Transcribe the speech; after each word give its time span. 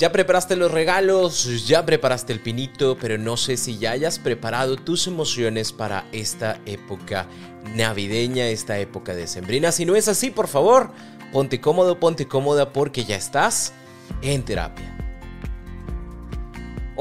Ya 0.00 0.10
preparaste 0.12 0.56
los 0.56 0.70
regalos, 0.70 1.66
ya 1.66 1.84
preparaste 1.84 2.32
el 2.32 2.40
pinito, 2.40 2.96
pero 2.98 3.18
no 3.18 3.36
sé 3.36 3.58
si 3.58 3.76
ya 3.76 3.90
hayas 3.90 4.18
preparado 4.18 4.76
tus 4.76 5.06
emociones 5.06 5.74
para 5.74 6.06
esta 6.10 6.58
época 6.64 7.26
navideña, 7.74 8.46
esta 8.46 8.78
época 8.78 9.14
decembrina. 9.14 9.72
Si 9.72 9.84
no 9.84 9.96
es 9.96 10.08
así, 10.08 10.30
por 10.30 10.48
favor, 10.48 10.90
ponte 11.34 11.60
cómodo, 11.60 12.00
ponte 12.00 12.26
cómoda 12.26 12.72
porque 12.72 13.04
ya 13.04 13.16
estás 13.16 13.74
en 14.22 14.42
terapia. 14.42 14.96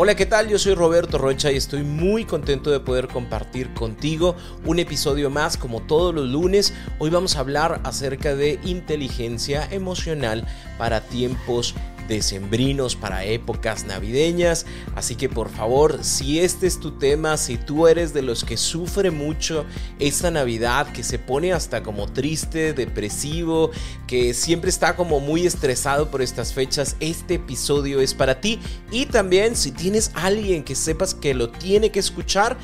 Hola, 0.01 0.15
¿qué 0.15 0.25
tal? 0.25 0.47
Yo 0.47 0.57
soy 0.57 0.75
Roberto 0.75 1.17
Rocha 1.17 1.51
y 1.51 1.57
estoy 1.57 1.83
muy 1.83 2.23
contento 2.23 2.69
de 2.71 2.79
poder 2.79 3.07
compartir 3.09 3.73
contigo 3.73 4.35
un 4.65 4.79
episodio 4.79 5.29
más 5.29 5.57
como 5.57 5.81
todos 5.81 6.15
los 6.15 6.27
lunes. 6.27 6.73
Hoy 6.99 7.09
vamos 7.09 7.35
a 7.35 7.41
hablar 7.41 7.81
acerca 7.83 8.35
de 8.35 8.59
inteligencia 8.63 9.67
emocional 9.71 10.45
para 10.77 11.01
tiempos 11.01 11.75
decembrinos, 12.15 12.95
para 12.95 13.23
épocas 13.23 13.85
navideñas. 13.85 14.65
Así 14.95 15.15
que 15.15 15.29
por 15.29 15.49
favor, 15.49 16.03
si 16.03 16.39
este 16.39 16.67
es 16.67 16.79
tu 16.79 16.91
tema, 16.91 17.37
si 17.37 17.57
tú 17.57 17.87
eres 17.87 18.13
de 18.13 18.21
los 18.21 18.43
que 18.43 18.57
sufre 18.57 19.11
mucho 19.11 19.65
esta 19.99 20.31
Navidad, 20.31 20.91
que 20.91 21.03
se 21.03 21.19
pone 21.19 21.53
hasta 21.53 21.83
como 21.83 22.11
triste, 22.11 22.73
depresivo, 22.73 23.71
que 24.07 24.33
siempre 24.33 24.69
está 24.69 24.95
como 24.95 25.19
muy 25.19 25.45
estresado 25.45 26.11
por 26.11 26.21
estas 26.21 26.53
fechas, 26.53 26.97
este 26.99 27.35
episodio 27.35 28.01
es 28.01 28.13
para 28.13 28.41
ti. 28.41 28.59
Y 28.91 29.05
también 29.05 29.55
si 29.55 29.71
tienes 29.71 30.11
alguien 30.15 30.63
que 30.63 30.75
sepas 30.75 31.13
que 31.13 31.33
lo 31.33 31.49
tiene 31.49 31.91
que 31.91 31.99
escuchar, 31.99 32.57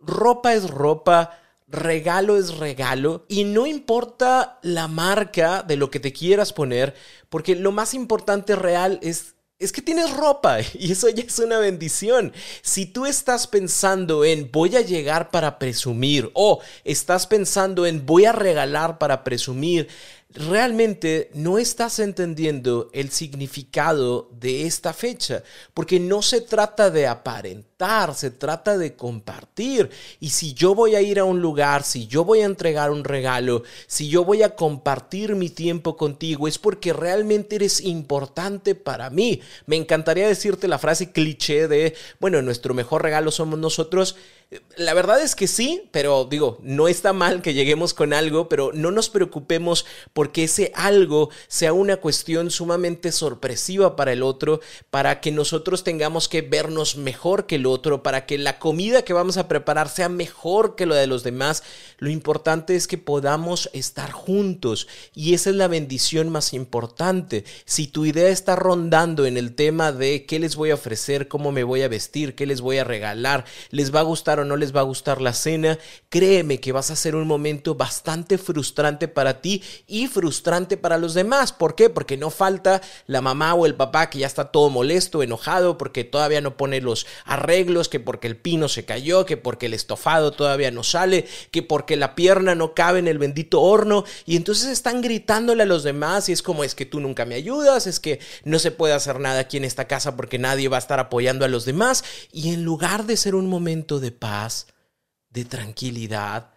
Ropa 0.00 0.54
es 0.54 0.70
ropa, 0.70 1.38
regalo 1.68 2.38
es 2.38 2.56
regalo 2.56 3.26
y 3.28 3.44
no 3.44 3.66
importa 3.66 4.58
la 4.62 4.88
marca 4.88 5.62
de 5.62 5.76
lo 5.76 5.90
que 5.90 6.00
te 6.00 6.14
quieras 6.14 6.54
poner, 6.54 6.94
porque 7.28 7.56
lo 7.56 7.72
más 7.72 7.92
importante 7.92 8.56
real 8.56 9.00
es 9.02 9.33
es 9.64 9.72
que 9.72 9.82
tienes 9.82 10.14
ropa 10.16 10.58
y 10.74 10.92
eso 10.92 11.08
ya 11.08 11.22
es 11.22 11.38
una 11.38 11.58
bendición. 11.58 12.32
Si 12.62 12.86
tú 12.86 13.06
estás 13.06 13.46
pensando 13.46 14.24
en 14.24 14.50
voy 14.50 14.76
a 14.76 14.80
llegar 14.80 15.30
para 15.30 15.58
presumir 15.58 16.30
o 16.34 16.60
estás 16.84 17.26
pensando 17.26 17.86
en 17.86 18.04
voy 18.04 18.24
a 18.24 18.32
regalar 18.32 18.98
para 18.98 19.24
presumir, 19.24 19.88
realmente 20.34 21.30
no 21.34 21.58
estás 21.58 22.00
entendiendo 22.00 22.90
el 22.92 23.10
significado 23.10 24.28
de 24.32 24.66
esta 24.66 24.92
fecha, 24.92 25.44
porque 25.72 26.00
no 26.00 26.22
se 26.22 26.40
trata 26.40 26.90
de 26.90 27.06
aparentar, 27.06 27.73
se 28.14 28.30
trata 28.30 28.78
de 28.78 28.94
compartir. 28.94 29.90
Y 30.20 30.30
si 30.30 30.54
yo 30.54 30.74
voy 30.74 30.94
a 30.94 31.02
ir 31.02 31.18
a 31.18 31.24
un 31.24 31.40
lugar, 31.40 31.82
si 31.82 32.06
yo 32.06 32.24
voy 32.24 32.40
a 32.40 32.46
entregar 32.46 32.90
un 32.90 33.04
regalo, 33.04 33.62
si 33.86 34.08
yo 34.08 34.24
voy 34.24 34.42
a 34.42 34.54
compartir 34.54 35.34
mi 35.34 35.50
tiempo 35.50 35.96
contigo, 35.96 36.46
es 36.48 36.58
porque 36.58 36.92
realmente 36.92 37.56
eres 37.56 37.80
importante 37.80 38.74
para 38.74 39.10
mí. 39.10 39.40
Me 39.66 39.76
encantaría 39.76 40.26
decirte 40.28 40.68
la 40.68 40.78
frase 40.78 41.10
cliché 41.12 41.68
de, 41.68 41.94
bueno, 42.20 42.40
nuestro 42.42 42.74
mejor 42.74 43.02
regalo 43.02 43.30
somos 43.30 43.58
nosotros. 43.58 44.16
La 44.76 44.94
verdad 44.94 45.20
es 45.20 45.34
que 45.34 45.48
sí, 45.48 45.88
pero 45.90 46.26
digo, 46.30 46.58
no 46.62 46.86
está 46.86 47.12
mal 47.12 47.42
que 47.42 47.54
lleguemos 47.54 47.92
con 47.92 48.12
algo, 48.12 48.48
pero 48.48 48.70
no 48.72 48.92
nos 48.92 49.10
preocupemos 49.10 49.84
porque 50.12 50.44
ese 50.44 50.70
algo 50.76 51.30
sea 51.48 51.72
una 51.72 51.96
cuestión 51.96 52.50
sumamente 52.50 53.10
sorpresiva 53.10 53.96
para 53.96 54.12
el 54.12 54.22
otro, 54.22 54.60
para 54.90 55.20
que 55.20 55.32
nosotros 55.32 55.82
tengamos 55.82 56.28
que 56.28 56.42
vernos 56.42 56.96
mejor 56.96 57.46
que 57.46 57.56
el 57.56 57.63
otro, 57.66 58.02
para 58.02 58.26
que 58.26 58.38
la 58.38 58.58
comida 58.58 59.02
que 59.02 59.12
vamos 59.12 59.36
a 59.36 59.48
preparar 59.48 59.88
sea 59.88 60.08
mejor 60.08 60.76
que 60.76 60.86
lo 60.86 60.94
de 60.94 61.06
los 61.06 61.22
demás. 61.22 61.62
Lo 61.98 62.10
importante 62.10 62.76
es 62.76 62.86
que 62.86 62.98
podamos 62.98 63.70
estar 63.72 64.10
juntos 64.12 64.88
y 65.14 65.34
esa 65.34 65.50
es 65.50 65.56
la 65.56 65.68
bendición 65.68 66.28
más 66.28 66.52
importante. 66.52 67.44
Si 67.64 67.86
tu 67.86 68.04
idea 68.04 68.28
está 68.28 68.56
rondando 68.56 69.26
en 69.26 69.36
el 69.36 69.54
tema 69.54 69.92
de 69.92 70.26
qué 70.26 70.38
les 70.38 70.56
voy 70.56 70.70
a 70.70 70.74
ofrecer, 70.74 71.28
cómo 71.28 71.52
me 71.52 71.64
voy 71.64 71.82
a 71.82 71.88
vestir, 71.88 72.34
qué 72.34 72.46
les 72.46 72.60
voy 72.60 72.78
a 72.78 72.84
regalar, 72.84 73.44
les 73.70 73.94
va 73.94 74.00
a 74.00 74.04
gustar 74.04 74.40
o 74.40 74.44
no 74.44 74.56
les 74.56 74.74
va 74.74 74.80
a 74.80 74.84
gustar 74.84 75.20
la 75.20 75.32
cena, 75.32 75.78
créeme 76.08 76.60
que 76.60 76.72
vas 76.72 76.90
a 76.90 76.96
ser 76.96 77.16
un 77.16 77.26
momento 77.26 77.74
bastante 77.74 78.38
frustrante 78.38 79.08
para 79.08 79.40
ti 79.40 79.62
y 79.86 80.08
frustrante 80.08 80.76
para 80.76 80.98
los 80.98 81.14
demás. 81.14 81.52
¿Por 81.52 81.74
qué? 81.74 81.90
Porque 81.90 82.16
no 82.16 82.30
falta 82.30 82.80
la 83.06 83.20
mamá 83.20 83.54
o 83.54 83.66
el 83.66 83.74
papá 83.74 84.10
que 84.10 84.20
ya 84.20 84.26
está 84.26 84.50
todo 84.50 84.70
molesto, 84.70 85.22
enojado, 85.22 85.78
porque 85.78 86.04
todavía 86.04 86.40
no 86.40 86.56
pone 86.56 86.80
los 86.80 87.06
arreglos, 87.24 87.53
que 87.90 88.00
porque 88.00 88.26
el 88.26 88.36
pino 88.36 88.68
se 88.68 88.84
cayó, 88.84 89.24
que 89.24 89.36
porque 89.36 89.66
el 89.66 89.74
estofado 89.74 90.32
todavía 90.32 90.70
no 90.70 90.82
sale, 90.82 91.26
que 91.50 91.62
porque 91.62 91.96
la 91.96 92.14
pierna 92.14 92.54
no 92.54 92.74
cabe 92.74 92.98
en 92.98 93.08
el 93.08 93.18
bendito 93.18 93.60
horno. 93.60 94.04
Y 94.26 94.36
entonces 94.36 94.68
están 94.68 95.00
gritándole 95.02 95.62
a 95.62 95.66
los 95.66 95.84
demás 95.84 96.28
y 96.28 96.32
es 96.32 96.42
como 96.42 96.64
es 96.64 96.74
que 96.74 96.86
tú 96.86 97.00
nunca 97.00 97.24
me 97.24 97.34
ayudas, 97.34 97.86
es 97.86 98.00
que 98.00 98.18
no 98.44 98.58
se 98.58 98.70
puede 98.70 98.94
hacer 98.94 99.20
nada 99.20 99.40
aquí 99.40 99.56
en 99.56 99.64
esta 99.64 99.86
casa 99.86 100.16
porque 100.16 100.38
nadie 100.38 100.68
va 100.68 100.76
a 100.76 100.80
estar 100.80 100.98
apoyando 100.98 101.44
a 101.44 101.48
los 101.48 101.64
demás. 101.64 102.04
Y 102.32 102.52
en 102.52 102.64
lugar 102.64 103.04
de 103.04 103.16
ser 103.16 103.34
un 103.34 103.46
momento 103.46 104.00
de 104.00 104.10
paz, 104.10 104.66
de 105.30 105.44
tranquilidad, 105.44 106.50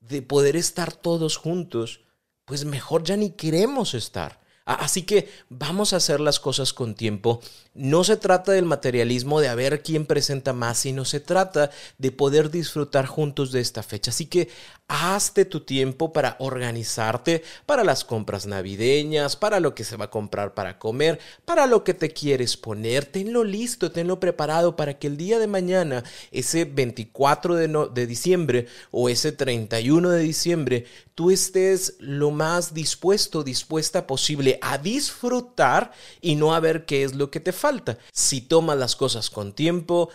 de 0.00 0.22
poder 0.22 0.56
estar 0.56 0.92
todos 0.92 1.36
juntos, 1.36 2.00
pues 2.44 2.64
mejor 2.64 3.04
ya 3.04 3.16
ni 3.16 3.30
queremos 3.30 3.94
estar. 3.94 4.40
Así 4.64 5.02
que 5.02 5.28
vamos 5.48 5.92
a 5.92 5.96
hacer 5.96 6.20
las 6.20 6.38
cosas 6.38 6.72
con 6.72 6.94
tiempo. 6.94 7.40
No 7.72 8.02
se 8.02 8.16
trata 8.16 8.50
del 8.50 8.64
materialismo 8.64 9.40
de 9.40 9.48
a 9.48 9.54
ver 9.54 9.82
quién 9.82 10.04
presenta 10.04 10.52
más, 10.52 10.78
sino 10.78 11.04
se 11.04 11.20
trata 11.20 11.70
de 11.98 12.10
poder 12.10 12.50
disfrutar 12.50 13.06
juntos 13.06 13.52
de 13.52 13.60
esta 13.60 13.84
fecha. 13.84 14.10
Así 14.10 14.26
que 14.26 14.48
hazte 14.90 15.44
tu 15.44 15.60
tiempo 15.60 16.12
para 16.12 16.34
organizarte 16.40 17.44
para 17.64 17.84
las 17.84 18.04
compras 18.04 18.46
navideñas, 18.46 19.36
para 19.36 19.60
lo 19.60 19.72
que 19.72 19.84
se 19.84 19.96
va 19.96 20.06
a 20.06 20.10
comprar 20.10 20.52
para 20.52 20.80
comer, 20.80 21.20
para 21.44 21.68
lo 21.68 21.84
que 21.84 21.94
te 21.94 22.10
quieres 22.10 22.56
poner. 22.56 23.04
Tenlo 23.04 23.44
listo, 23.44 23.92
tenlo 23.92 24.18
preparado 24.18 24.74
para 24.74 24.98
que 24.98 25.06
el 25.06 25.16
día 25.16 25.38
de 25.38 25.46
mañana, 25.46 26.02
ese 26.32 26.64
24 26.64 27.54
de, 27.54 27.88
de 27.94 28.06
diciembre 28.08 28.66
o 28.90 29.08
ese 29.08 29.30
31 29.30 30.10
de 30.10 30.20
diciembre, 30.20 30.86
tú 31.14 31.30
estés 31.30 31.94
lo 32.00 32.32
más 32.32 32.74
dispuesto, 32.74 33.44
dispuesta 33.44 34.08
posible 34.08 34.58
a 34.60 34.78
disfrutar 34.78 35.92
y 36.20 36.34
no 36.34 36.52
a 36.52 36.60
ver 36.60 36.84
qué 36.84 37.04
es 37.04 37.14
lo 37.14 37.30
que 37.30 37.38
te 37.38 37.52
falta. 37.60 37.98
Si 38.12 38.40
tomas 38.40 38.76
las 38.78 38.96
cosas 38.96 39.30
con 39.30 39.52
tiempo, 39.52 40.08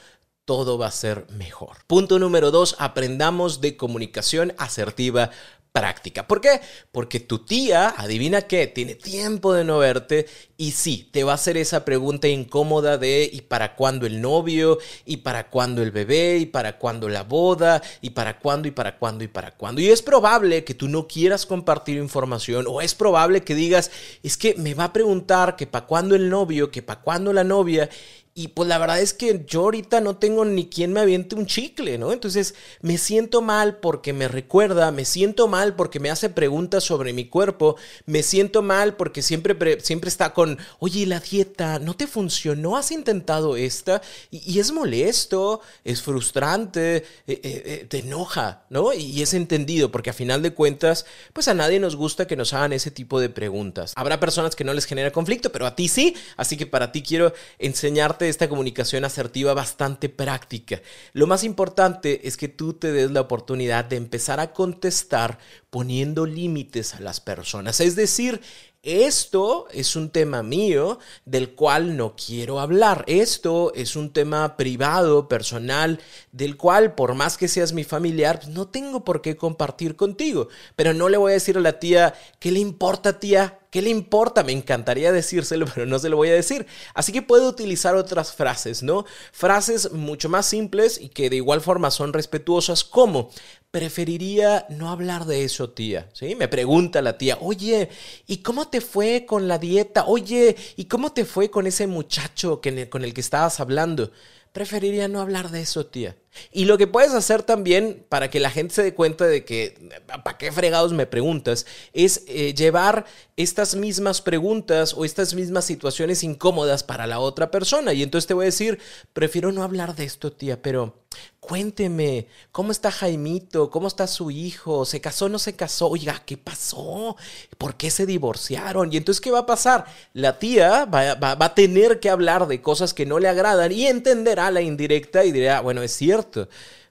todo 0.45 0.77
va 0.77 0.88
a 0.88 0.92
ser 0.92 1.27
mejor. 1.31 1.77
Punto 1.88 2.19
número 2.19 2.51
dos, 2.51 2.75
aprendamos 2.80 3.62
de 3.62 3.77
comunicación 3.77 4.53
asertiva 4.57 5.31
práctica. 5.75 6.25
¿Por 6.25 6.39
qué? 6.39 6.62
Porque 6.94 7.19
tu 7.19 7.39
tía, 7.39 7.94
adivina 7.98 8.44
qué, 8.44 8.66
tiene 8.66 8.95
tiempo 8.95 9.54
de 9.54 9.66
no 9.66 9.77
verte 9.77 10.25
y 10.56 10.72
sí, 10.72 11.10
te 11.12 11.25
va 11.25 11.33
a 11.33 11.36
hacer 11.36 11.57
esa 11.57 11.83
pregunta 11.83 12.30
incómoda 12.30 12.98
de 12.98 13.30
¿y 13.30 13.42
para 13.42 13.75
cuándo 13.75 14.06
el 14.06 14.22
novio? 14.22 14.77
¿y 15.06 15.18
para 15.18 15.50
cuándo 15.50 15.83
el 15.83 15.92
bebé? 15.92 16.38
¿y 16.38 16.45
para 16.45 16.77
cuándo 16.77 17.10
la 17.10 17.24
boda? 17.24 17.81
¿y 18.00 18.12
para 18.12 18.39
cuándo? 18.39 18.69
¿y 18.69 18.72
para 18.72 18.98
cuándo? 18.98 19.25
¿y 19.25 19.27
para 19.27 19.51
cuándo? 19.51 19.81
Y 19.81 19.89
es 19.89 20.01
probable 20.01 20.63
que 20.63 20.75
tú 20.75 20.88
no 20.88 21.10
quieras 21.10 21.45
compartir 21.45 21.98
información 21.98 22.68
o 22.69 22.80
es 22.80 22.95
probable 22.95 23.44
que 23.44 23.54
digas, 23.54 23.92
es 24.24 24.38
que 24.38 24.56
me 24.56 24.75
va 24.75 24.86
a 24.86 24.94
preguntar 24.94 25.57
que 25.57 25.68
para 25.68 25.88
cuándo 25.88 26.16
el 26.16 26.30
novio, 26.30 26.72
que 26.72 26.83
para 26.83 27.01
cuándo 27.01 27.33
la 27.33 27.44
novia 27.44 27.89
y 28.37 28.49
pues 28.49 28.67
la 28.67 28.77
verdad 28.77 28.99
es 28.99 29.13
que 29.13 29.45
yo 29.47 29.61
ahorita 29.61 30.01
no 30.01 30.17
tengo 30.17 30.43
ni 30.43 30.67
quien 30.67 30.91
me 30.91 30.99
aviente 30.99 31.35
un 31.35 31.45
chicle, 31.45 31.97
¿no? 31.97 32.11
Entonces 32.11 32.53
me 32.81 32.97
siento 32.97 33.41
mal 33.41 33.77
porque 33.77 34.11
me 34.11 34.27
recuerda, 34.27 34.91
me 34.91 35.05
siento 35.05 35.47
mal 35.47 35.73
porque 35.77 36.01
me 36.01 36.09
hace 36.09 36.29
preguntas 36.29 36.83
sobre 36.83 37.13
mi 37.13 37.29
cuerpo, 37.29 37.77
me 38.05 38.23
siento 38.23 38.61
mal 38.61 38.97
porque 38.97 39.21
siempre, 39.21 39.79
siempre 39.79 40.09
está 40.09 40.33
con, 40.33 40.57
oye, 40.79 41.05
la 41.05 41.21
dieta 41.21 41.79
no 41.79 41.95
te 41.95 42.07
funcionó, 42.07 42.75
has 42.75 42.91
intentado 42.91 43.55
esta 43.55 44.01
y, 44.29 44.59
es 44.59 44.73
molesto, 44.73 45.61
es 45.85 46.01
frustrante, 46.01 46.97
eh, 46.97 47.03
eh, 47.27 47.39
eh, 47.41 47.85
te 47.88 47.99
enoja, 47.99 48.65
¿no? 48.69 48.91
Y, 48.93 49.21
es 49.21 49.33
entendido 49.33 49.91
porque 49.91 50.09
a 50.09 50.13
final 50.13 50.41
de 50.41 50.53
cuentas, 50.53 51.05
pues 51.31 51.47
a 51.47 51.53
nadie 51.53 51.79
nos 51.79 51.95
gusta 51.95 52.27
que 52.27 52.35
nos 52.35 52.51
hagan 52.51 52.73
ese 52.73 52.91
tipo 52.91 53.21
de 53.21 53.29
preguntas. 53.29 53.93
Habrá 53.95 54.19
personas 54.19 54.57
que 54.57 54.65
no 54.65 54.73
les 54.73 54.83
genera 54.83 55.11
conflicto, 55.11 55.53
pero 55.53 55.65
a 55.65 55.75
ti 55.77 55.88
sí, 55.88 56.17
así 56.35 56.57
que 56.57 56.65
para 56.65 56.91
ti 56.91 57.01
quiero 57.01 57.33
enseñarte 57.59 58.25
esta 58.30 58.50
comunicación 58.50 59.06
asertiva 59.06 59.54
bastante 59.54 60.10
práctica. 60.10 60.81
Lo 61.13 61.27
más 61.27 61.44
importante 61.44 62.27
es 62.27 62.38
que 62.38 62.48
tú 62.48 62.74
te 62.74 62.92
des 62.92 63.12
la 63.12 63.22
oportunidad 63.22 63.86
de 63.86 63.98
empezar 63.98 64.39
a 64.39 64.54
contestar 64.54 65.39
poniendo 65.69 66.25
límites 66.25 66.95
a 66.95 67.00
las 67.00 67.19
personas. 67.19 67.80
Es 67.81 67.95
decir, 67.95 68.42
esto 68.86 69.66
es 69.72 69.95
un 69.95 70.12
tema 70.12 70.44
mío 70.44 71.00
del 71.25 71.56
cual 71.56 71.98
no 71.98 72.16
quiero 72.16 72.60
hablar. 72.60 73.04
Esto 73.07 73.74
es 73.74 73.95
un 73.95 74.13
tema 74.13 74.57
privado, 74.57 75.27
personal, 75.27 76.00
del 76.31 76.56
cual 76.56 76.94
por 76.94 77.16
más 77.16 77.36
que 77.36 77.48
seas 77.48 77.74
mi 77.74 77.83
familiar, 77.83 78.42
pues, 78.42 78.50
no 78.50 78.68
tengo 78.68 79.04
por 79.04 79.24
qué 79.24 79.36
compartir 79.36 79.95
contigo. 79.95 80.50
Pero 80.75 80.94
no 80.94 81.10
le 81.10 81.18
voy 81.18 81.31
a 81.31 81.33
decir 81.33 81.57
a 81.57 81.62
la 81.62 81.80
tía, 81.80 82.13
¿qué 82.39 82.51
le 82.51 82.60
importa 82.60 83.19
tía? 83.19 83.57
¿Qué 83.75 83.81
le 83.81 83.89
importa? 83.89 84.42
Me 84.42 84.54
encantaría 84.54 85.12
decírselo, 85.12 85.66
pero 85.75 85.86
no 85.86 86.00
se 86.00 86.07
lo 86.07 86.16
voy 86.16 86.30
a 86.30 86.33
decir. 86.33 86.66
Así 86.94 87.12
que 87.12 87.22
puedo 87.22 87.50
utilizar 87.50 87.94
otras 87.94 88.33
frases, 88.33 88.83
¿no? 88.83 89.04
Frases 89.33 89.92
mucho 89.92 90.30
más 90.30 90.45
simples 90.45 90.98
y 90.98 91.10
que 91.10 91.30
de 91.30 91.36
igual 91.36 91.60
forma 91.60 91.92
son 91.92 92.13
respetuosas 92.13 92.86
como 92.86 93.31
preferiría 93.72 94.66
no 94.69 94.92
hablar 94.92 95.25
de 95.25 95.44
eso, 95.44 95.72
tía. 95.72 96.07
¿Sí? 96.13 96.36
Me 96.36 96.48
pregunta 96.48 97.01
la 97.01 97.18
tía, 97.18 97.38
oye, 97.42 97.89
¿y 98.25 98.38
cómo 98.38 98.69
te 98.69 98.80
fue 98.80 99.25
con 99.25 99.50
la 99.50 99.57
dieta? 99.57 100.06
Oye, 100.06 100.56
¿y 100.77 100.86
cómo 100.86 101.12
te 101.12 101.25
fue 101.25 101.51
con 101.51 101.68
ese 101.68 101.86
muchacho 101.86 102.62
que, 102.62 102.88
con 102.88 103.04
el 103.04 103.13
que 103.13 103.19
estabas 103.19 103.60
hablando? 103.60 104.10
Preferiría 104.54 105.10
no 105.10 105.19
hablar 105.19 105.51
de 105.51 105.60
eso, 105.60 105.86
tía. 105.86 106.16
Y 106.51 106.65
lo 106.65 106.77
que 106.77 106.87
puedes 106.87 107.13
hacer 107.13 107.43
también 107.43 108.05
para 108.09 108.29
que 108.29 108.39
la 108.39 108.49
gente 108.49 108.73
se 108.73 108.83
dé 108.83 108.93
cuenta 108.93 109.25
de 109.25 109.45
que, 109.45 109.89
¿para 110.23 110.37
qué 110.37 110.51
fregados 110.51 110.93
me 110.93 111.05
preguntas? 111.05 111.65
Es 111.93 112.23
eh, 112.27 112.53
llevar 112.53 113.05
estas 113.37 113.75
mismas 113.75 114.21
preguntas 114.21 114.93
o 114.93 115.05
estas 115.05 115.33
mismas 115.33 115.65
situaciones 115.65 116.23
incómodas 116.23 116.83
para 116.83 117.07
la 117.07 117.19
otra 117.19 117.51
persona. 117.51 117.93
Y 117.93 118.03
entonces 118.03 118.27
te 118.27 118.33
voy 118.33 118.43
a 118.43 118.45
decir, 118.45 118.79
prefiero 119.13 119.51
no 119.51 119.63
hablar 119.63 119.95
de 119.95 120.05
esto, 120.05 120.31
tía, 120.31 120.61
pero 120.61 121.05
cuénteme, 121.39 122.27
¿cómo 122.51 122.71
está 122.71 122.91
Jaimito? 122.91 123.69
¿Cómo 123.69 123.88
está 123.88 124.07
su 124.07 124.31
hijo? 124.31 124.85
¿Se 124.85 124.99
casó 125.01 125.25
o 125.25 125.29
no 125.29 125.39
se 125.39 125.55
casó? 125.55 125.89
Oiga, 125.89 126.21
¿qué 126.25 126.38
pasó? 126.38 127.15
¿Por 127.57 127.75
qué 127.75 127.91
se 127.91 128.05
divorciaron? 128.05 128.91
Y 128.91 128.97
entonces, 128.97 129.21
¿qué 129.21 129.31
va 129.31 129.39
a 129.39 129.45
pasar? 129.45 129.85
La 130.13 130.39
tía 130.39 130.85
va, 130.85 131.15
va 131.15 131.45
a 131.45 131.55
tener 131.55 131.99
que 131.99 132.09
hablar 132.09 132.47
de 132.47 132.61
cosas 132.61 132.93
que 132.93 133.05
no 133.05 133.19
le 133.19 133.27
agradan 133.27 133.71
y 133.71 133.88
entenderá 133.88 134.49
la 134.51 134.61
indirecta 134.61 135.23
y 135.23 135.31
dirá, 135.31 135.61
bueno, 135.61 135.83
es 135.83 135.91
cierto. 135.91 136.25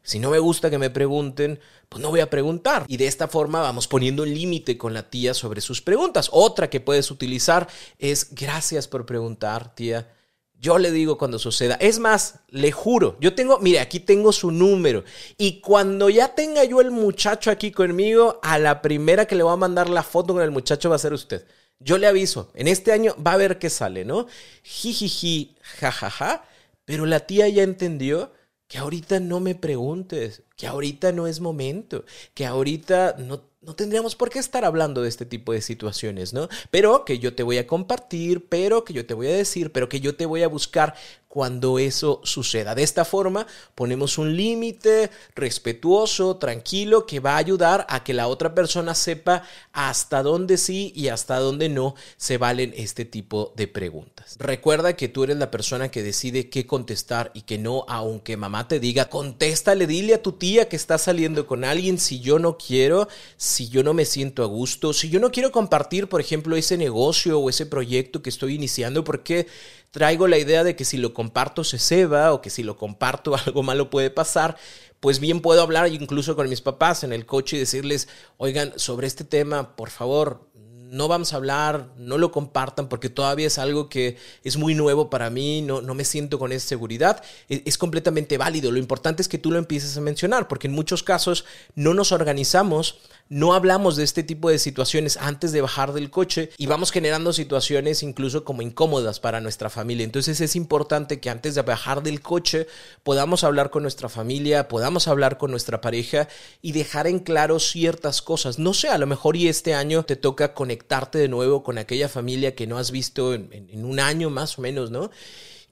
Si 0.02 0.18
no 0.18 0.30
me 0.30 0.38
gusta 0.38 0.68
que 0.70 0.78
me 0.78 0.90
pregunten, 0.90 1.58
pues 1.88 2.02
no 2.02 2.10
voy 2.10 2.20
a 2.20 2.28
preguntar. 2.28 2.84
Y 2.88 2.98
de 2.98 3.06
esta 3.06 3.26
forma 3.26 3.62
vamos 3.62 3.88
poniendo 3.88 4.22
un 4.22 4.34
límite 4.34 4.76
con 4.76 4.92
la 4.92 5.08
tía 5.08 5.32
sobre 5.32 5.60
sus 5.60 5.80
preguntas. 5.80 6.28
Otra 6.32 6.68
que 6.68 6.80
puedes 6.80 7.10
utilizar 7.10 7.68
es 7.98 8.34
gracias 8.34 8.86
por 8.86 9.06
preguntar, 9.06 9.74
tía. 9.74 10.12
Yo 10.60 10.78
le 10.78 10.90
digo 10.90 11.18
cuando 11.18 11.38
suceda. 11.38 11.74
Es 11.74 11.98
más, 11.98 12.40
le 12.48 12.72
juro, 12.72 13.16
yo 13.20 13.34
tengo, 13.34 13.58
mire, 13.58 13.80
aquí 13.80 14.00
tengo 14.00 14.32
su 14.32 14.50
número. 14.50 15.04
Y 15.36 15.60
cuando 15.60 16.08
ya 16.10 16.34
tenga 16.34 16.64
yo 16.64 16.80
el 16.80 16.90
muchacho 16.90 17.50
aquí 17.50 17.70
conmigo, 17.70 18.40
a 18.42 18.58
la 18.58 18.80
primera 18.82 19.26
que 19.26 19.34
le 19.34 19.42
voy 19.42 19.52
a 19.52 19.56
mandar 19.56 19.88
la 19.88 20.02
foto 20.02 20.34
con 20.34 20.42
el 20.42 20.50
muchacho 20.50 20.90
va 20.90 20.96
a 20.96 20.98
ser 20.98 21.12
usted. 21.12 21.46
Yo 21.80 21.98
le 21.98 22.06
aviso, 22.06 22.50
en 22.54 22.68
este 22.68 22.92
año 22.92 23.14
va 23.24 23.32
a 23.32 23.36
ver 23.36 23.58
qué 23.58 23.68
sale, 23.68 24.04
¿no? 24.04 24.26
Jijiji, 24.62 25.56
jajaja. 25.60 26.44
Pero 26.84 27.06
la 27.06 27.20
tía 27.20 27.48
ya 27.48 27.62
entendió 27.62 28.32
que 28.74 28.80
ahorita 28.80 29.20
no 29.20 29.38
me 29.38 29.54
preguntes, 29.54 30.42
que 30.56 30.66
ahorita 30.66 31.12
no 31.12 31.28
es 31.28 31.38
momento, 31.38 32.04
que 32.34 32.44
ahorita 32.44 33.14
no 33.20 33.44
no 33.64 33.74
tendríamos 33.74 34.14
por 34.14 34.30
qué 34.30 34.38
estar 34.38 34.64
hablando 34.64 35.02
de 35.02 35.08
este 35.08 35.24
tipo 35.24 35.52
de 35.52 35.62
situaciones, 35.62 36.32
¿no? 36.32 36.48
Pero 36.70 37.04
que 37.04 37.18
yo 37.18 37.34
te 37.34 37.42
voy 37.42 37.58
a 37.58 37.66
compartir, 37.66 38.48
pero 38.48 38.84
que 38.84 38.92
yo 38.92 39.06
te 39.06 39.14
voy 39.14 39.28
a 39.28 39.32
decir, 39.32 39.72
pero 39.72 39.88
que 39.88 40.00
yo 40.00 40.16
te 40.16 40.26
voy 40.26 40.42
a 40.42 40.48
buscar 40.48 40.94
cuando 41.34 41.80
eso 41.80 42.20
suceda. 42.22 42.76
De 42.76 42.84
esta 42.84 43.04
forma 43.04 43.44
ponemos 43.74 44.18
un 44.18 44.36
límite 44.36 45.10
respetuoso, 45.34 46.36
tranquilo, 46.36 47.06
que 47.06 47.18
va 47.18 47.32
a 47.34 47.38
ayudar 47.38 47.86
a 47.88 48.04
que 48.04 48.14
la 48.14 48.28
otra 48.28 48.54
persona 48.54 48.94
sepa 48.94 49.42
hasta 49.72 50.22
dónde 50.22 50.56
sí 50.58 50.92
y 50.94 51.08
hasta 51.08 51.40
dónde 51.40 51.68
no 51.68 51.96
se 52.16 52.38
valen 52.38 52.72
este 52.76 53.04
tipo 53.04 53.52
de 53.56 53.66
preguntas. 53.66 54.36
Recuerda 54.38 54.94
que 54.94 55.08
tú 55.08 55.24
eres 55.24 55.36
la 55.36 55.50
persona 55.50 55.90
que 55.90 56.04
decide 56.04 56.50
qué 56.50 56.68
contestar 56.68 57.32
y 57.34 57.42
que 57.42 57.58
no, 57.58 57.84
aunque 57.88 58.36
mamá 58.36 58.68
te 58.68 58.78
diga, 58.78 59.06
contéstale, 59.06 59.88
dile 59.88 60.14
a 60.14 60.22
tu 60.22 60.34
tía 60.34 60.68
que 60.68 60.76
está 60.76 60.98
saliendo 60.98 61.48
con 61.48 61.64
alguien 61.64 61.98
si 61.98 62.20
yo 62.20 62.38
no 62.38 62.58
quiero, 62.58 63.08
si 63.36 63.68
yo 63.68 63.82
no 63.82 63.92
me 63.92 64.04
siento 64.04 64.44
a 64.44 64.46
gusto, 64.46 64.92
si 64.92 65.10
yo 65.10 65.18
no 65.18 65.32
quiero 65.32 65.50
compartir, 65.50 66.08
por 66.08 66.20
ejemplo, 66.20 66.54
ese 66.54 66.76
negocio 66.76 67.40
o 67.40 67.50
ese 67.50 67.66
proyecto 67.66 68.22
que 68.22 68.30
estoy 68.30 68.54
iniciando, 68.54 69.02
porque 69.02 69.48
traigo 69.94 70.26
la 70.26 70.38
idea 70.38 70.64
de 70.64 70.74
que 70.74 70.84
si 70.84 70.96
lo 70.96 71.14
comparto 71.14 71.62
se 71.62 71.78
ceba 71.78 72.32
o 72.32 72.40
que 72.40 72.50
si 72.50 72.64
lo 72.64 72.76
comparto 72.76 73.36
algo 73.46 73.62
malo 73.62 73.90
puede 73.90 74.10
pasar, 74.10 74.56
pues 74.98 75.20
bien 75.20 75.40
puedo 75.40 75.62
hablar 75.62 75.86
incluso 75.86 76.34
con 76.34 76.48
mis 76.48 76.60
papás 76.60 77.04
en 77.04 77.12
el 77.12 77.26
coche 77.26 77.56
y 77.56 77.60
decirles, 77.60 78.08
oigan, 78.36 78.72
sobre 78.74 79.06
este 79.06 79.22
tema, 79.22 79.76
por 79.76 79.90
favor, 79.90 80.50
no 80.90 81.06
vamos 81.06 81.32
a 81.32 81.36
hablar, 81.36 81.92
no 81.96 82.18
lo 82.18 82.32
compartan 82.32 82.88
porque 82.88 83.08
todavía 83.08 83.46
es 83.46 83.56
algo 83.58 83.88
que 83.88 84.16
es 84.42 84.56
muy 84.56 84.74
nuevo 84.74 85.10
para 85.10 85.30
mí, 85.30 85.62
no, 85.62 85.80
no 85.80 85.94
me 85.94 86.04
siento 86.04 86.40
con 86.40 86.50
esa 86.50 86.66
seguridad, 86.66 87.22
es, 87.48 87.62
es, 87.64 87.78
completamente 87.78 88.36
válido. 88.36 88.72
Lo 88.72 88.78
importante 88.78 89.22
es 89.22 89.28
que 89.28 89.38
tú 89.38 89.52
lo 89.52 89.58
empieces 89.58 89.96
a 89.96 90.00
mencionar 90.00 90.48
porque 90.48 90.66
en 90.66 90.72
muchos 90.72 91.04
casos 91.04 91.44
no 91.76 91.94
nos 91.94 92.10
organizamos, 92.10 92.98
no 93.28 93.54
hablamos 93.54 93.96
de 93.96 94.04
este 94.04 94.22
tipo 94.22 94.50
de 94.50 94.58
situaciones 94.58 95.16
antes 95.16 95.52
de 95.52 95.62
bajar 95.62 95.92
del 95.92 96.10
coche 96.10 96.50
y 96.58 96.66
vamos 96.66 96.90
generando 96.90 97.32
situaciones 97.32 98.02
incluso 98.02 98.44
como 98.44 98.62
incómodas 98.62 99.18
para 99.18 99.40
nuestra 99.40 99.70
familia. 99.70 100.04
Entonces 100.04 100.40
es 100.40 100.56
importante 100.56 101.20
que 101.20 101.30
antes 101.30 101.54
de 101.54 101.62
bajar 101.62 102.02
del 102.02 102.20
coche 102.20 102.66
podamos 103.02 103.42
hablar 103.42 103.70
con 103.70 103.82
nuestra 103.82 104.08
familia, 104.08 104.68
podamos 104.68 105.08
hablar 105.08 105.38
con 105.38 105.50
nuestra 105.50 105.80
pareja 105.80 106.28
y 106.60 106.72
dejar 106.72 107.06
en 107.06 107.18
claro 107.18 107.58
ciertas 107.58 108.20
cosas. 108.20 108.58
No 108.58 108.74
sé, 108.74 108.88
a 108.88 108.98
lo 108.98 109.06
mejor 109.06 109.36
y 109.36 109.48
este 109.48 109.74
año 109.74 110.04
te 110.04 110.16
toca 110.16 110.52
conectarte 110.54 111.18
de 111.18 111.28
nuevo 111.28 111.62
con 111.62 111.78
aquella 111.78 112.08
familia 112.08 112.54
que 112.54 112.66
no 112.66 112.78
has 112.78 112.90
visto 112.90 113.34
en, 113.34 113.48
en 113.52 113.84
un 113.84 114.00
año 114.00 114.28
más 114.30 114.58
o 114.58 114.62
menos, 114.62 114.90
¿no? 114.90 115.10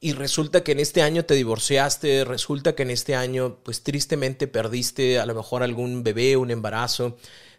Y 0.05 0.15
resulta 0.15 0.65
que 0.65 0.73
en 0.73 0.81
este 0.81 1.01
año 1.01 1.25
te 1.25 1.35
divorciaste, 1.35 2.25
resulta 2.25 2.75
que 2.75 2.83
en 2.83 2.91
este 2.91 3.15
año 3.15 3.61
pues 3.63 3.85
tristemente 3.85 4.49
perdiste 4.49 5.21
a 5.21 5.27
lo 5.27 5.35
mejor 5.37 5.63
algún 5.63 6.03
bebé, 6.03 6.37
un 6.37 6.51
embarazo, 6.51 7.17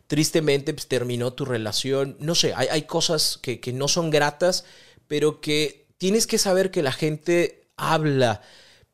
tristemente 0.07 0.73
pues, 0.73 0.87
terminó 0.87 1.31
tu 1.31 1.45
relación, 1.45 2.17
no 2.19 2.35
sé, 2.35 2.53
hay, 2.53 2.67
hay 2.69 2.81
cosas 2.81 3.39
que, 3.41 3.61
que 3.61 3.71
no 3.71 3.87
son 3.87 4.09
gratas, 4.09 4.65
pero 5.07 5.39
que 5.39 5.87
tienes 5.97 6.27
que 6.27 6.37
saber 6.37 6.69
que 6.69 6.83
la 6.83 6.91
gente 6.91 7.61
habla 7.77 8.41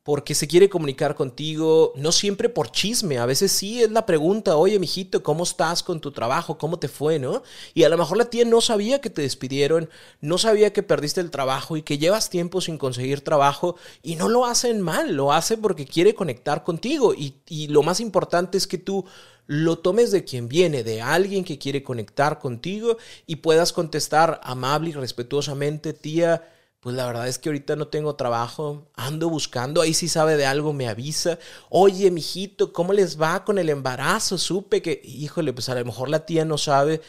porque 0.03 0.33
se 0.33 0.47
quiere 0.47 0.69
comunicar 0.69 1.13
contigo, 1.13 1.93
no 1.95 2.11
siempre 2.11 2.49
por 2.49 2.71
chisme, 2.71 3.17
a 3.19 3.25
veces 3.25 3.51
sí 3.51 3.83
es 3.83 3.91
la 3.91 4.05
pregunta, 4.05 4.55
oye, 4.55 4.79
mijito, 4.79 5.21
¿cómo 5.21 5.43
estás 5.43 5.83
con 5.83 5.99
tu 5.99 6.11
trabajo? 6.11 6.57
¿Cómo 6.57 6.79
te 6.79 6.87
fue, 6.87 7.19
no? 7.19 7.43
Y 7.73 7.83
a 7.83 7.89
lo 7.89 7.97
mejor 7.97 8.17
la 8.17 8.29
tía 8.29 8.45
no 8.45 8.61
sabía 8.61 9.01
que 9.01 9.09
te 9.09 9.21
despidieron, 9.21 9.89
no 10.21 10.37
sabía 10.37 10.73
que 10.73 10.83
perdiste 10.83 11.21
el 11.21 11.31
trabajo 11.31 11.77
y 11.77 11.83
que 11.83 11.97
llevas 11.97 12.29
tiempo 12.29 12.61
sin 12.61 12.77
conseguir 12.77 13.21
trabajo 13.21 13.75
y 14.01 14.15
no 14.15 14.29
lo 14.29 14.45
hacen 14.45 14.81
mal, 14.81 15.13
lo 15.15 15.33
hace 15.33 15.57
porque 15.57 15.85
quiere 15.85 16.15
conectar 16.15 16.63
contigo 16.63 17.13
y, 17.13 17.35
y 17.47 17.67
lo 17.67 17.83
más 17.83 17.99
importante 17.99 18.57
es 18.57 18.67
que 18.67 18.77
tú 18.77 19.05
lo 19.47 19.79
tomes 19.79 20.11
de 20.11 20.23
quien 20.23 20.47
viene, 20.47 20.83
de 20.83 21.01
alguien 21.01 21.43
que 21.43 21.57
quiere 21.57 21.83
conectar 21.83 22.39
contigo 22.39 22.97
y 23.25 23.37
puedas 23.37 23.73
contestar 23.73 24.39
amable 24.43 24.91
y 24.91 24.93
respetuosamente, 24.93 25.91
tía, 25.91 26.47
pues 26.79 26.95
la 26.95 27.05
verdad 27.05 27.27
es 27.27 27.37
que 27.39 27.49
ahorita 27.49 27.75
no 27.75 27.87
tengo 27.89 28.15
trabajo, 28.15 28.87
ando 28.95 29.29
buscando, 29.29 29.81
ahí 29.81 29.93
si 29.93 30.07
sabe 30.07 30.37
de 30.37 30.45
algo 30.45 30.71
me 30.71 30.87
avisa. 30.87 31.37
Oye, 31.69 32.09
mijito, 32.09 32.71
¿cómo 32.71 32.93
les 32.93 33.19
va 33.19 33.43
con 33.43 33.57
el 33.59 33.69
embarazo? 33.69 34.37
Supe 34.37 34.81
que, 34.81 35.01
híjole, 35.03 35.51
pues 35.51 35.67
a 35.69 35.75
lo 35.75 35.83
mejor 35.83 36.09
la 36.09 36.25
tía 36.25 36.45
no 36.45 36.57
sabe 36.57 37.01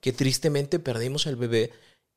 que 0.00 0.12
tristemente 0.12 0.78
perdimos 0.78 1.26
el 1.26 1.36
bebé 1.36 1.72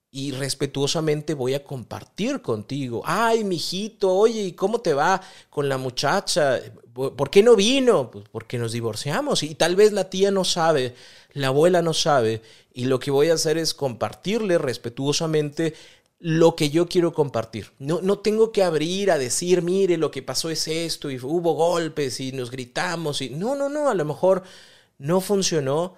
y 0.09 0.31
respetuosamente 0.31 1.33
voy 1.33 1.53
a 1.53 1.63
compartir 1.63 2.41
contigo. 2.41 3.01
Ay, 3.05 3.43
mijito, 3.43 4.13
oye, 4.13 4.41
¿y 4.41 4.51
cómo 4.53 4.81
te 4.81 4.93
va 4.93 5.21
con 5.49 5.69
la 5.69 5.77
muchacha? 5.77 6.59
¿Por 6.93 7.29
qué 7.29 7.41
no 7.43 7.55
vino? 7.55 8.11
Pues 8.11 8.25
porque 8.29 8.57
nos 8.57 8.73
divorciamos 8.73 9.43
y 9.43 9.55
tal 9.55 9.77
vez 9.77 9.93
la 9.93 10.09
tía 10.09 10.29
no 10.29 10.43
sabe, 10.43 10.95
la 11.33 11.47
abuela 11.47 11.81
no 11.81 11.93
sabe 11.93 12.41
y 12.73 12.85
lo 12.85 12.99
que 12.99 13.11
voy 13.11 13.29
a 13.29 13.35
hacer 13.35 13.57
es 13.57 13.73
compartirle 13.73 14.57
respetuosamente 14.57 15.73
lo 16.21 16.55
que 16.55 16.69
yo 16.69 16.87
quiero 16.87 17.13
compartir. 17.13 17.71
No, 17.79 17.99
no 18.01 18.19
tengo 18.19 18.51
que 18.51 18.63
abrir 18.63 19.09
a 19.09 19.17
decir, 19.17 19.63
mire, 19.63 19.97
lo 19.97 20.11
que 20.11 20.21
pasó 20.21 20.51
es 20.51 20.67
esto 20.67 21.09
y 21.09 21.19
hubo 21.19 21.53
golpes 21.53 22.19
y 22.19 22.31
nos 22.31 22.51
gritamos 22.51 23.21
y 23.21 23.31
no, 23.31 23.55
no, 23.55 23.69
no, 23.69 23.89
a 23.89 23.95
lo 23.95 24.05
mejor 24.05 24.43
no 24.99 25.19
funcionó 25.19 25.97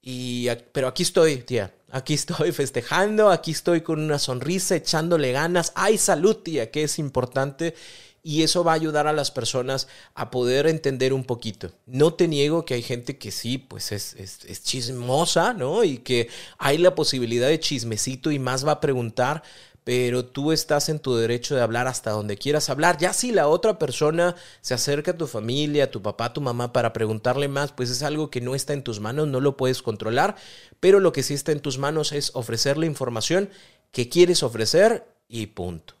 y 0.00 0.48
pero 0.72 0.86
aquí 0.88 1.02
estoy, 1.02 1.38
tía. 1.38 1.74
Aquí 1.94 2.14
estoy 2.14 2.50
festejando, 2.50 3.30
aquí 3.30 3.52
estoy 3.52 3.82
con 3.82 4.00
una 4.00 4.18
sonrisa, 4.18 4.74
echándole 4.74 5.30
ganas. 5.30 5.70
¡Ay, 5.76 5.96
salud, 5.96 6.34
tía! 6.34 6.72
Que 6.72 6.82
es 6.82 6.98
importante 6.98 7.76
y 8.20 8.42
eso 8.42 8.64
va 8.64 8.72
a 8.72 8.74
ayudar 8.74 9.06
a 9.06 9.12
las 9.12 9.30
personas 9.30 9.86
a 10.16 10.32
poder 10.32 10.66
entender 10.66 11.12
un 11.12 11.22
poquito. 11.22 11.70
No 11.86 12.12
te 12.12 12.26
niego 12.26 12.64
que 12.64 12.74
hay 12.74 12.82
gente 12.82 13.16
que 13.16 13.30
sí, 13.30 13.58
pues 13.58 13.92
es, 13.92 14.14
es, 14.14 14.64
chismosa, 14.64 15.52
¿no? 15.52 15.84
Y 15.84 15.98
que 15.98 16.28
hay 16.58 16.78
la 16.78 16.96
posibilidad 16.96 17.46
de 17.46 17.60
chismecito 17.60 18.32
y 18.32 18.40
más 18.40 18.66
va 18.66 18.72
a 18.72 18.80
preguntar, 18.80 19.44
pero 19.84 20.24
tú 20.24 20.50
estás 20.50 20.88
en 20.88 20.98
tu 20.98 21.14
derecho 21.14 21.54
de 21.54 21.60
hablar 21.60 21.86
hasta 21.86 22.10
donde 22.10 22.38
quieras 22.38 22.70
hablar. 22.70 22.96
Ya 22.98 23.12
si 23.12 23.30
la 23.32 23.48
otra 23.48 23.78
persona 23.78 24.34
se 24.62 24.74
acerca 24.74 25.12
a 25.12 25.16
tu 25.16 25.26
familia, 25.26 25.84
a 25.84 25.90
tu 25.90 26.02
papá, 26.02 26.26
a 26.26 26.32
tu 26.32 26.40
mamá 26.40 26.72
para 26.72 26.94
preguntarle 26.94 27.48
más, 27.48 27.72
pues 27.72 27.90
es 27.90 28.02
algo 28.02 28.30
que 28.30 28.40
no 28.40 28.54
está 28.54 28.72
en 28.72 28.82
tus 28.82 28.98
manos, 28.98 29.28
no 29.28 29.40
lo 29.40 29.56
puedes 29.58 29.82
controlar, 29.82 30.36
pero 30.80 31.00
lo 31.00 31.12
que 31.12 31.22
sí 31.22 31.34
está 31.34 31.52
en 31.52 31.60
tus 31.60 31.78
manos 31.78 32.12
es 32.12 32.30
ofrecerle 32.34 32.86
información 32.86 33.50
que 33.92 34.08
quieres 34.08 34.42
ofrecer 34.42 35.06
y 35.28 35.46
punto. 35.46 35.94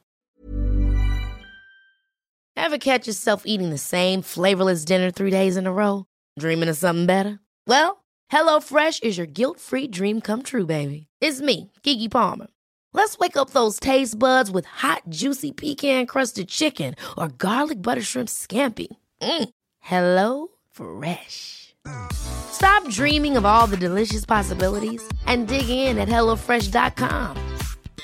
Ever 2.56 2.78
catch 2.78 3.06
yourself 3.06 3.42
eating 3.44 3.70
the 3.70 3.78
same 3.78 4.22
flavorless 4.22 4.84
dinner 4.84 5.10
three 5.10 5.30
days 5.30 5.56
in 5.56 5.66
a 5.66 5.72
row? 5.72 6.06
Dreaming 6.38 6.70
of 6.70 6.76
something 6.76 7.04
better? 7.04 7.40
Well, 7.66 8.04
HelloFresh 8.32 9.02
is 9.02 9.18
your 9.18 9.26
guilt-free 9.26 9.88
dream 9.88 10.20
come 10.20 10.42
true, 10.42 10.64
baby. 10.64 11.08
It's 11.20 11.42
me, 11.42 11.72
Kiki 11.82 12.08
Palmer. 12.08 12.46
Let's 12.94 13.18
wake 13.18 13.36
up 13.36 13.50
those 13.50 13.80
taste 13.80 14.18
buds 14.18 14.50
with 14.50 14.66
hot, 14.66 15.02
juicy 15.08 15.50
pecan-crusted 15.50 16.48
chicken 16.48 16.94
or 17.18 17.28
garlic 17.28 17.82
butter 17.82 18.02
shrimp 18.02 18.28
scampi. 18.28 18.86
Mm. 19.20 19.48
Hello 19.80 20.48
Fresh. 20.70 21.74
Stop 22.12 22.88
dreaming 22.88 23.36
of 23.36 23.44
all 23.44 23.66
the 23.66 23.76
delicious 23.76 24.24
possibilities 24.24 25.02
and 25.26 25.48
dig 25.48 25.68
in 25.68 25.98
at 25.98 26.08
HelloFresh.com. 26.08 27.36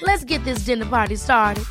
Let's 0.03 0.25
get 0.25 0.45
this 0.45 0.65
dinner 0.65 0.87
party 0.87 1.17
started. 1.17 1.65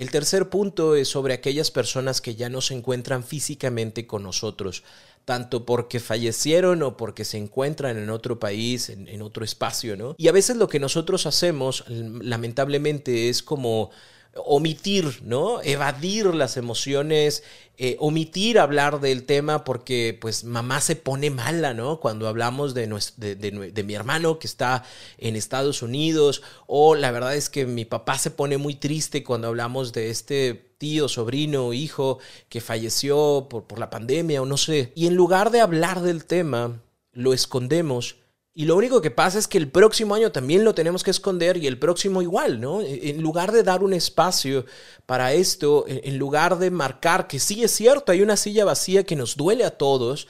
El 0.00 0.10
tercer 0.10 0.48
punto 0.48 0.96
es 0.96 1.08
sobre 1.08 1.34
aquellas 1.34 1.70
personas 1.70 2.22
que 2.22 2.34
ya 2.34 2.48
no 2.48 2.62
se 2.62 2.72
encuentran 2.72 3.22
físicamente 3.22 4.06
con 4.06 4.22
nosotros, 4.22 4.82
tanto 5.24 5.64
porque 5.64 6.00
fallecieron 6.00 6.82
o 6.82 6.96
porque 6.96 7.24
se 7.24 7.38
encuentran 7.38 7.98
en 7.98 8.10
otro 8.10 8.38
país, 8.38 8.88
en, 8.88 9.22
otro 9.22 9.44
espacio, 9.44 9.96
¿no? 9.96 10.14
Y 10.18 10.28
a 10.28 10.32
veces 10.32 10.56
lo 10.56 10.68
que 10.68 10.80
nosotros 10.80 11.26
hacemos, 11.26 11.84
lamentablemente, 11.88 13.28
es 13.28 13.42
como 13.42 13.90
omitir, 14.34 15.22
¿no? 15.24 15.60
Evadir 15.62 16.26
las 16.34 16.56
emociones, 16.56 17.42
eh, 17.78 17.96
omitir 17.98 18.58
hablar 18.58 19.00
del 19.00 19.24
tema 19.24 19.64
porque 19.64 20.16
pues 20.20 20.44
mamá 20.44 20.80
se 20.80 20.96
pone 20.96 21.30
mala, 21.30 21.74
¿no? 21.74 21.98
Cuando 21.98 22.28
hablamos 22.28 22.74
de, 22.74 22.86
de, 23.16 23.34
de, 23.34 23.82
mi 23.82 23.94
hermano 23.94 24.38
que 24.38 24.46
está 24.46 24.84
en 25.18 25.34
Estados 25.34 25.82
Unidos 25.82 26.42
o 26.66 26.94
la 26.94 27.10
verdad 27.10 27.34
es 27.34 27.50
que 27.50 27.66
mi 27.66 27.84
papá 27.84 28.18
se 28.18 28.30
pone 28.30 28.56
muy 28.56 28.74
triste 28.74 29.24
cuando 29.24 29.48
hablamos 29.48 29.92
de 29.92 30.10
este 30.10 30.54
tío, 30.78 31.08
sobrino, 31.08 31.72
hijo 31.72 32.18
que 32.48 32.60
falleció 32.60 33.48
por 33.48 33.78
la 33.78 33.90
pandemia 33.90 34.42
o 34.42 34.46
no 34.46 34.56
sé. 34.56 34.92
Y 34.94 35.06
en 35.06 35.14
lugar 35.14 35.50
de 35.50 35.60
hablar 35.60 36.02
del 36.02 36.24
tema, 36.24 36.80
lo 37.12 37.32
escondemos 37.32 38.16
y 38.60 38.66
lo 38.66 38.76
único 38.76 39.00
que 39.00 39.10
pasa 39.10 39.38
es 39.38 39.48
que 39.48 39.56
el 39.56 39.70
próximo 39.70 40.14
año 40.14 40.32
también 40.32 40.64
lo 40.64 40.74
tenemos 40.74 41.02
que 41.02 41.10
esconder 41.10 41.56
y 41.56 41.66
el 41.66 41.78
próximo 41.78 42.20
igual, 42.20 42.60
¿no? 42.60 42.82
E, 42.82 43.08
en 43.08 43.22
lugar 43.22 43.52
de 43.52 43.62
dar 43.62 43.82
un 43.82 43.94
espacio 43.94 44.66
para 45.06 45.32
esto, 45.32 45.86
en 45.88 46.18
lugar 46.18 46.58
de 46.58 46.70
marcar 46.70 47.26
que 47.26 47.40
sí 47.40 47.64
es 47.64 47.70
cierto, 47.70 48.12
hay 48.12 48.20
una 48.20 48.36
silla 48.36 48.66
vacía 48.66 49.04
que 49.04 49.16
nos 49.16 49.38
duele 49.38 49.64
a 49.64 49.78
todos, 49.78 50.28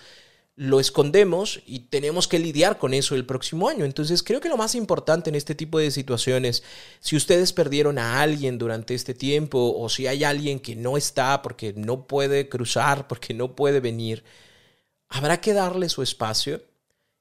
lo 0.55 0.79
escondemos 0.79 1.61
y 1.67 1.81
tenemos 1.89 2.29
que 2.29 2.39
lidiar 2.39 2.79
con 2.79 2.95
eso 2.95 3.17
el 3.17 3.27
próximo 3.27 3.69
año. 3.69 3.85
Entonces 3.85 4.23
creo 4.23 4.41
que 4.41 4.49
lo 4.49 4.57
más 4.57 4.77
importante 4.77 5.29
en 5.29 5.35
este 5.35 5.57
tipo 5.57 5.81
de 5.81 5.91
situaciones, 5.91 6.63
si 7.01 7.17
ustedes 7.17 7.53
perdieron 7.53 7.99
a 7.99 8.23
alguien 8.23 8.59
durante 8.59 8.95
este 8.95 9.13
tiempo 9.13 9.75
o 9.77 9.89
si 9.89 10.07
hay 10.07 10.23
alguien 10.23 10.61
que 10.61 10.77
no 10.77 10.97
está 10.97 11.43
porque 11.43 11.73
no 11.73 12.07
puede 12.07 12.49
cruzar, 12.49 13.09
porque 13.09 13.35
no 13.35 13.57
puede 13.57 13.81
venir, 13.81 14.23
habrá 15.09 15.41
que 15.41 15.53
darle 15.53 15.89
su 15.89 16.03
espacio 16.03 16.70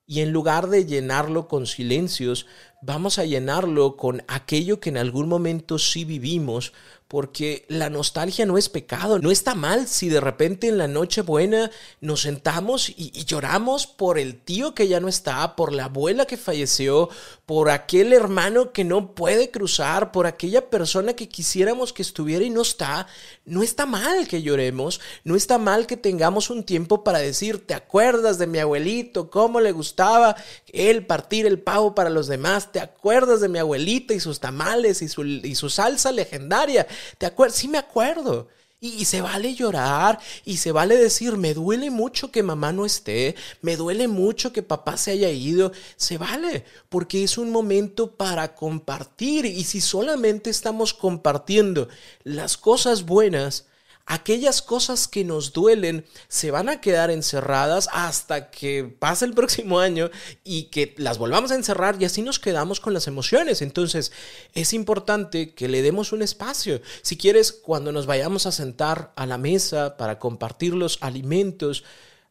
y 0.10 0.22
en 0.22 0.32
lugar 0.32 0.70
de 0.70 0.88
llenarlo 0.88 1.48
con 1.48 1.68
silencios, 1.68 2.48
vamos 2.82 3.20
a 3.20 3.26
llenarlo 3.26 3.96
con 3.96 4.24
aquello 4.28 4.80
que 4.80 4.90
en 4.90 4.98
algún 4.98 5.30
momento 5.30 5.78
sí 5.78 6.04
vivimos, 6.04 6.74
porque 7.10 7.66
la 7.70 7.90
nostalgia 7.90 8.46
no 8.46 8.60
es 8.60 8.70
pecado, 8.70 9.18
no 9.18 9.32
está 9.32 9.56
mal 9.56 9.88
si 9.88 10.10
de 10.10 10.22
repente 10.22 10.68
en 10.68 10.78
la 10.78 10.88
noche 10.88 11.24
buena 11.24 11.72
nos 12.02 12.22
sentamos 12.22 12.88
y, 12.88 13.10
lloramos 13.26 13.88
por 13.88 14.20
el 14.20 14.40
tío 14.40 14.76
que 14.76 14.88
ya 14.88 15.00
no 15.00 15.08
está, 15.08 15.56
por 15.56 15.74
la 15.74 15.86
abuela 15.86 16.26
que 16.26 16.38
falleció, 16.38 17.10
por 17.48 17.72
aquel 17.72 18.14
hermano 18.14 18.74
que 18.74 18.84
no 18.84 19.16
puede 19.16 19.50
cruzar, 19.50 20.12
por 20.12 20.28
aquella 20.28 20.70
persona 20.70 21.14
que 21.14 21.28
quisiéramos 21.28 21.94
que 21.94 22.04
estuviera 22.04 22.46
y 22.46 22.52
no 22.52 22.62
está. 22.62 23.08
No 23.44 23.64
está 23.64 23.88
mal 23.88 24.28
que 24.28 24.44
lloremos, 24.44 25.02
no 25.24 25.36
está 25.36 25.58
mal 25.58 25.88
que 25.88 25.98
tengamos 25.98 26.52
un 26.52 26.64
tiempo 26.64 27.04
para 27.04 27.18
decir, 27.18 27.66
¿te 27.66 27.74
acuerdas 27.74 28.38
de 28.38 28.46
mi 28.46 28.60
abuelito? 28.60 29.32
¿Cómo 29.32 29.60
le 29.60 29.72
gustaba 29.72 30.36
él 30.72 31.08
partir 31.08 31.48
el 31.48 31.60
pavo 31.60 31.96
para 31.96 32.12
los 32.12 32.28
demás? 32.28 32.72
¿Te 32.72 32.80
acuerdas 32.80 33.42
de 33.42 33.50
mi 33.50 33.58
abuelita 33.58 34.14
y 34.14 34.20
sus 34.20 34.40
tamales 34.40 35.02
y 35.02 35.56
su 35.56 35.70
salsa 35.72 36.12
legendaria? 36.12 36.86
¿Te? 37.18 37.32
Sí 37.52 37.68
me 37.68 37.78
acuerdo. 37.78 38.48
Y, 38.82 39.04
se 39.04 39.20
vale 39.20 39.56
llorar 39.56 40.20
y 40.46 40.56
se 40.56 40.72
vale 40.72 40.96
decir, 40.96 41.36
me 41.36 41.54
duele 41.54 41.90
mucho 41.90 42.32
que 42.32 42.44
mamá 42.44 42.72
no 42.72 42.86
esté, 42.86 43.36
me 43.62 43.76
duele 43.76 44.08
mucho 44.08 44.54
que 44.54 44.64
papá 44.64 44.96
se 44.96 45.12
haya 45.12 45.30
ido. 45.30 45.74
Se 45.98 46.18
vale, 46.18 46.64
porque 46.88 47.24
es 47.24 47.38
un 47.38 47.52
momento 47.52 48.12
para 48.12 48.56
compartir. 48.56 49.46
Y 49.46 49.66
si 49.66 49.82
solamente 49.82 50.50
estamos 50.50 50.94
compartiendo 50.94 51.90
las 52.24 52.58
cosas 52.58 53.04
buenas, 53.04 53.66
aquellas 54.10 54.64
cosas 54.64 55.08
que 55.08 55.24
nos 55.24 55.54
duelen 55.54 56.04
se 56.28 56.50
van 56.50 56.68
a 56.68 56.82
quedar 56.82 57.12
encerradas 57.12 57.88
hasta 57.94 58.50
que 58.50 58.84
pase 58.84 59.24
el 59.24 59.36
próximo 59.36 59.80
año 59.80 60.10
y 60.44 60.64
que 60.64 60.96
las 60.98 61.20
volvamos 61.20 61.52
a 61.52 61.56
encerrar 61.56 61.96
y 62.00 62.06
así 62.06 62.24
nos 62.24 62.40
quedamos 62.40 62.80
con 62.80 62.96
las 62.96 63.06
emociones. 63.06 63.62
Entonces 63.62 64.12
es 64.54 64.74
importante 64.74 65.54
que 65.54 65.68
le 65.68 65.84
demos 65.84 66.12
un 66.12 66.24
espacio. 66.24 66.82
Si 67.04 67.18
quieres, 67.18 67.52
cuando 67.52 67.92
nos 67.92 68.08
vayamos 68.08 68.48
a 68.48 68.52
sentar 68.52 69.14
a 69.16 69.28
la 69.28 69.38
mesa 69.38 69.96
para 69.96 70.18
compartir 70.18 70.74
los 70.74 70.98
alimentos, 71.02 71.84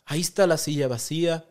ahí 0.04 0.20
está 0.20 0.48
la 0.48 0.58
silla 0.58 0.88
vacía 0.88 1.46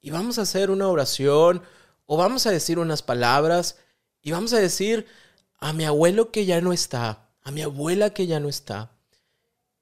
y 0.00 0.10
vamos 0.10 0.38
a 0.38 0.42
hacer 0.42 0.70
una 0.70 0.88
oración 0.88 1.62
o 2.06 2.16
vamos 2.16 2.46
a 2.46 2.52
decir 2.52 2.78
unas 2.78 3.02
palabras 3.02 3.76
y 4.22 4.30
vamos 4.30 4.54
a 4.54 4.58
decir 4.58 5.06
a 5.58 5.74
mi 5.74 5.84
abuelo 5.84 6.30
que 6.32 6.46
ya 6.46 6.62
no 6.62 6.72
está, 6.72 7.28
a 7.42 7.50
mi 7.50 7.60
abuela 7.60 8.14
que 8.14 8.26
ya 8.26 8.40
no 8.40 8.48
está 8.48 8.95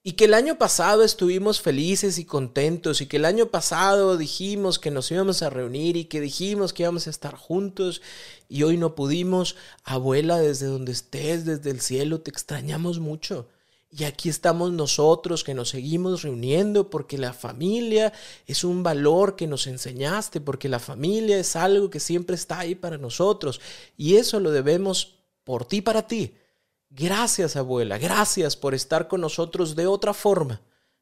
y 0.06 0.12
que 0.12 0.26
el 0.26 0.34
año 0.34 0.58
pasado 0.58 1.02
estuvimos 1.02 1.62
felices 1.62 2.18
y 2.18 2.26
contentos 2.26 3.00
y 3.00 3.06
que 3.06 3.16
el 3.16 3.24
año 3.24 3.46
pasado 3.46 4.18
dijimos 4.18 4.78
que 4.78 4.90
nos 4.90 5.10
íbamos 5.10 5.40
a 5.40 5.48
reunir 5.48 5.96
y 5.96 6.04
que 6.04 6.20
dijimos 6.20 6.74
que 6.74 6.82
íbamos 6.82 7.06
a 7.06 7.10
estar 7.10 7.34
juntos 7.34 8.02
y 8.46 8.64
hoy 8.64 8.76
no 8.76 8.94
pudimos. 8.94 9.56
Abuela, 9.82 10.38
desde 10.38 10.66
donde 10.66 10.92
estés, 10.92 11.46
desde 11.46 11.70
el 11.70 11.80
cielo, 11.80 12.20
te 12.20 12.30
extrañamos 12.30 13.00
mucho. 13.00 13.48
Y 13.90 14.04
aquí 14.04 14.28
estamos 14.28 14.72
nosotros 14.72 15.42
que 15.42 15.54
nos 15.54 15.70
seguimos 15.70 16.20
reuniendo 16.20 16.90
porque 16.90 17.16
la 17.16 17.32
familia 17.32 18.12
es 18.46 18.62
un 18.62 18.82
valor 18.82 19.36
que 19.36 19.46
nos 19.46 19.66
enseñaste, 19.66 20.42
porque 20.42 20.68
la 20.68 20.80
familia 20.80 21.38
es 21.38 21.56
algo 21.56 21.88
que 21.88 22.00
siempre 22.00 22.36
está 22.36 22.58
ahí 22.58 22.74
para 22.74 22.98
nosotros. 22.98 23.58
Y 23.96 24.16
eso 24.16 24.38
lo 24.38 24.50
debemos 24.50 25.14
por 25.44 25.64
ti, 25.64 25.80
para 25.80 26.06
ti 26.06 26.34
Gracias, 26.96 27.56
abuela, 27.56 27.98
gracias 27.98 28.54
por 28.54 28.72
estar 28.72 29.08
con 29.08 29.20
nosotros 29.20 29.74
de 29.74 29.88
otra 29.88 30.14
forma, 30.14 30.60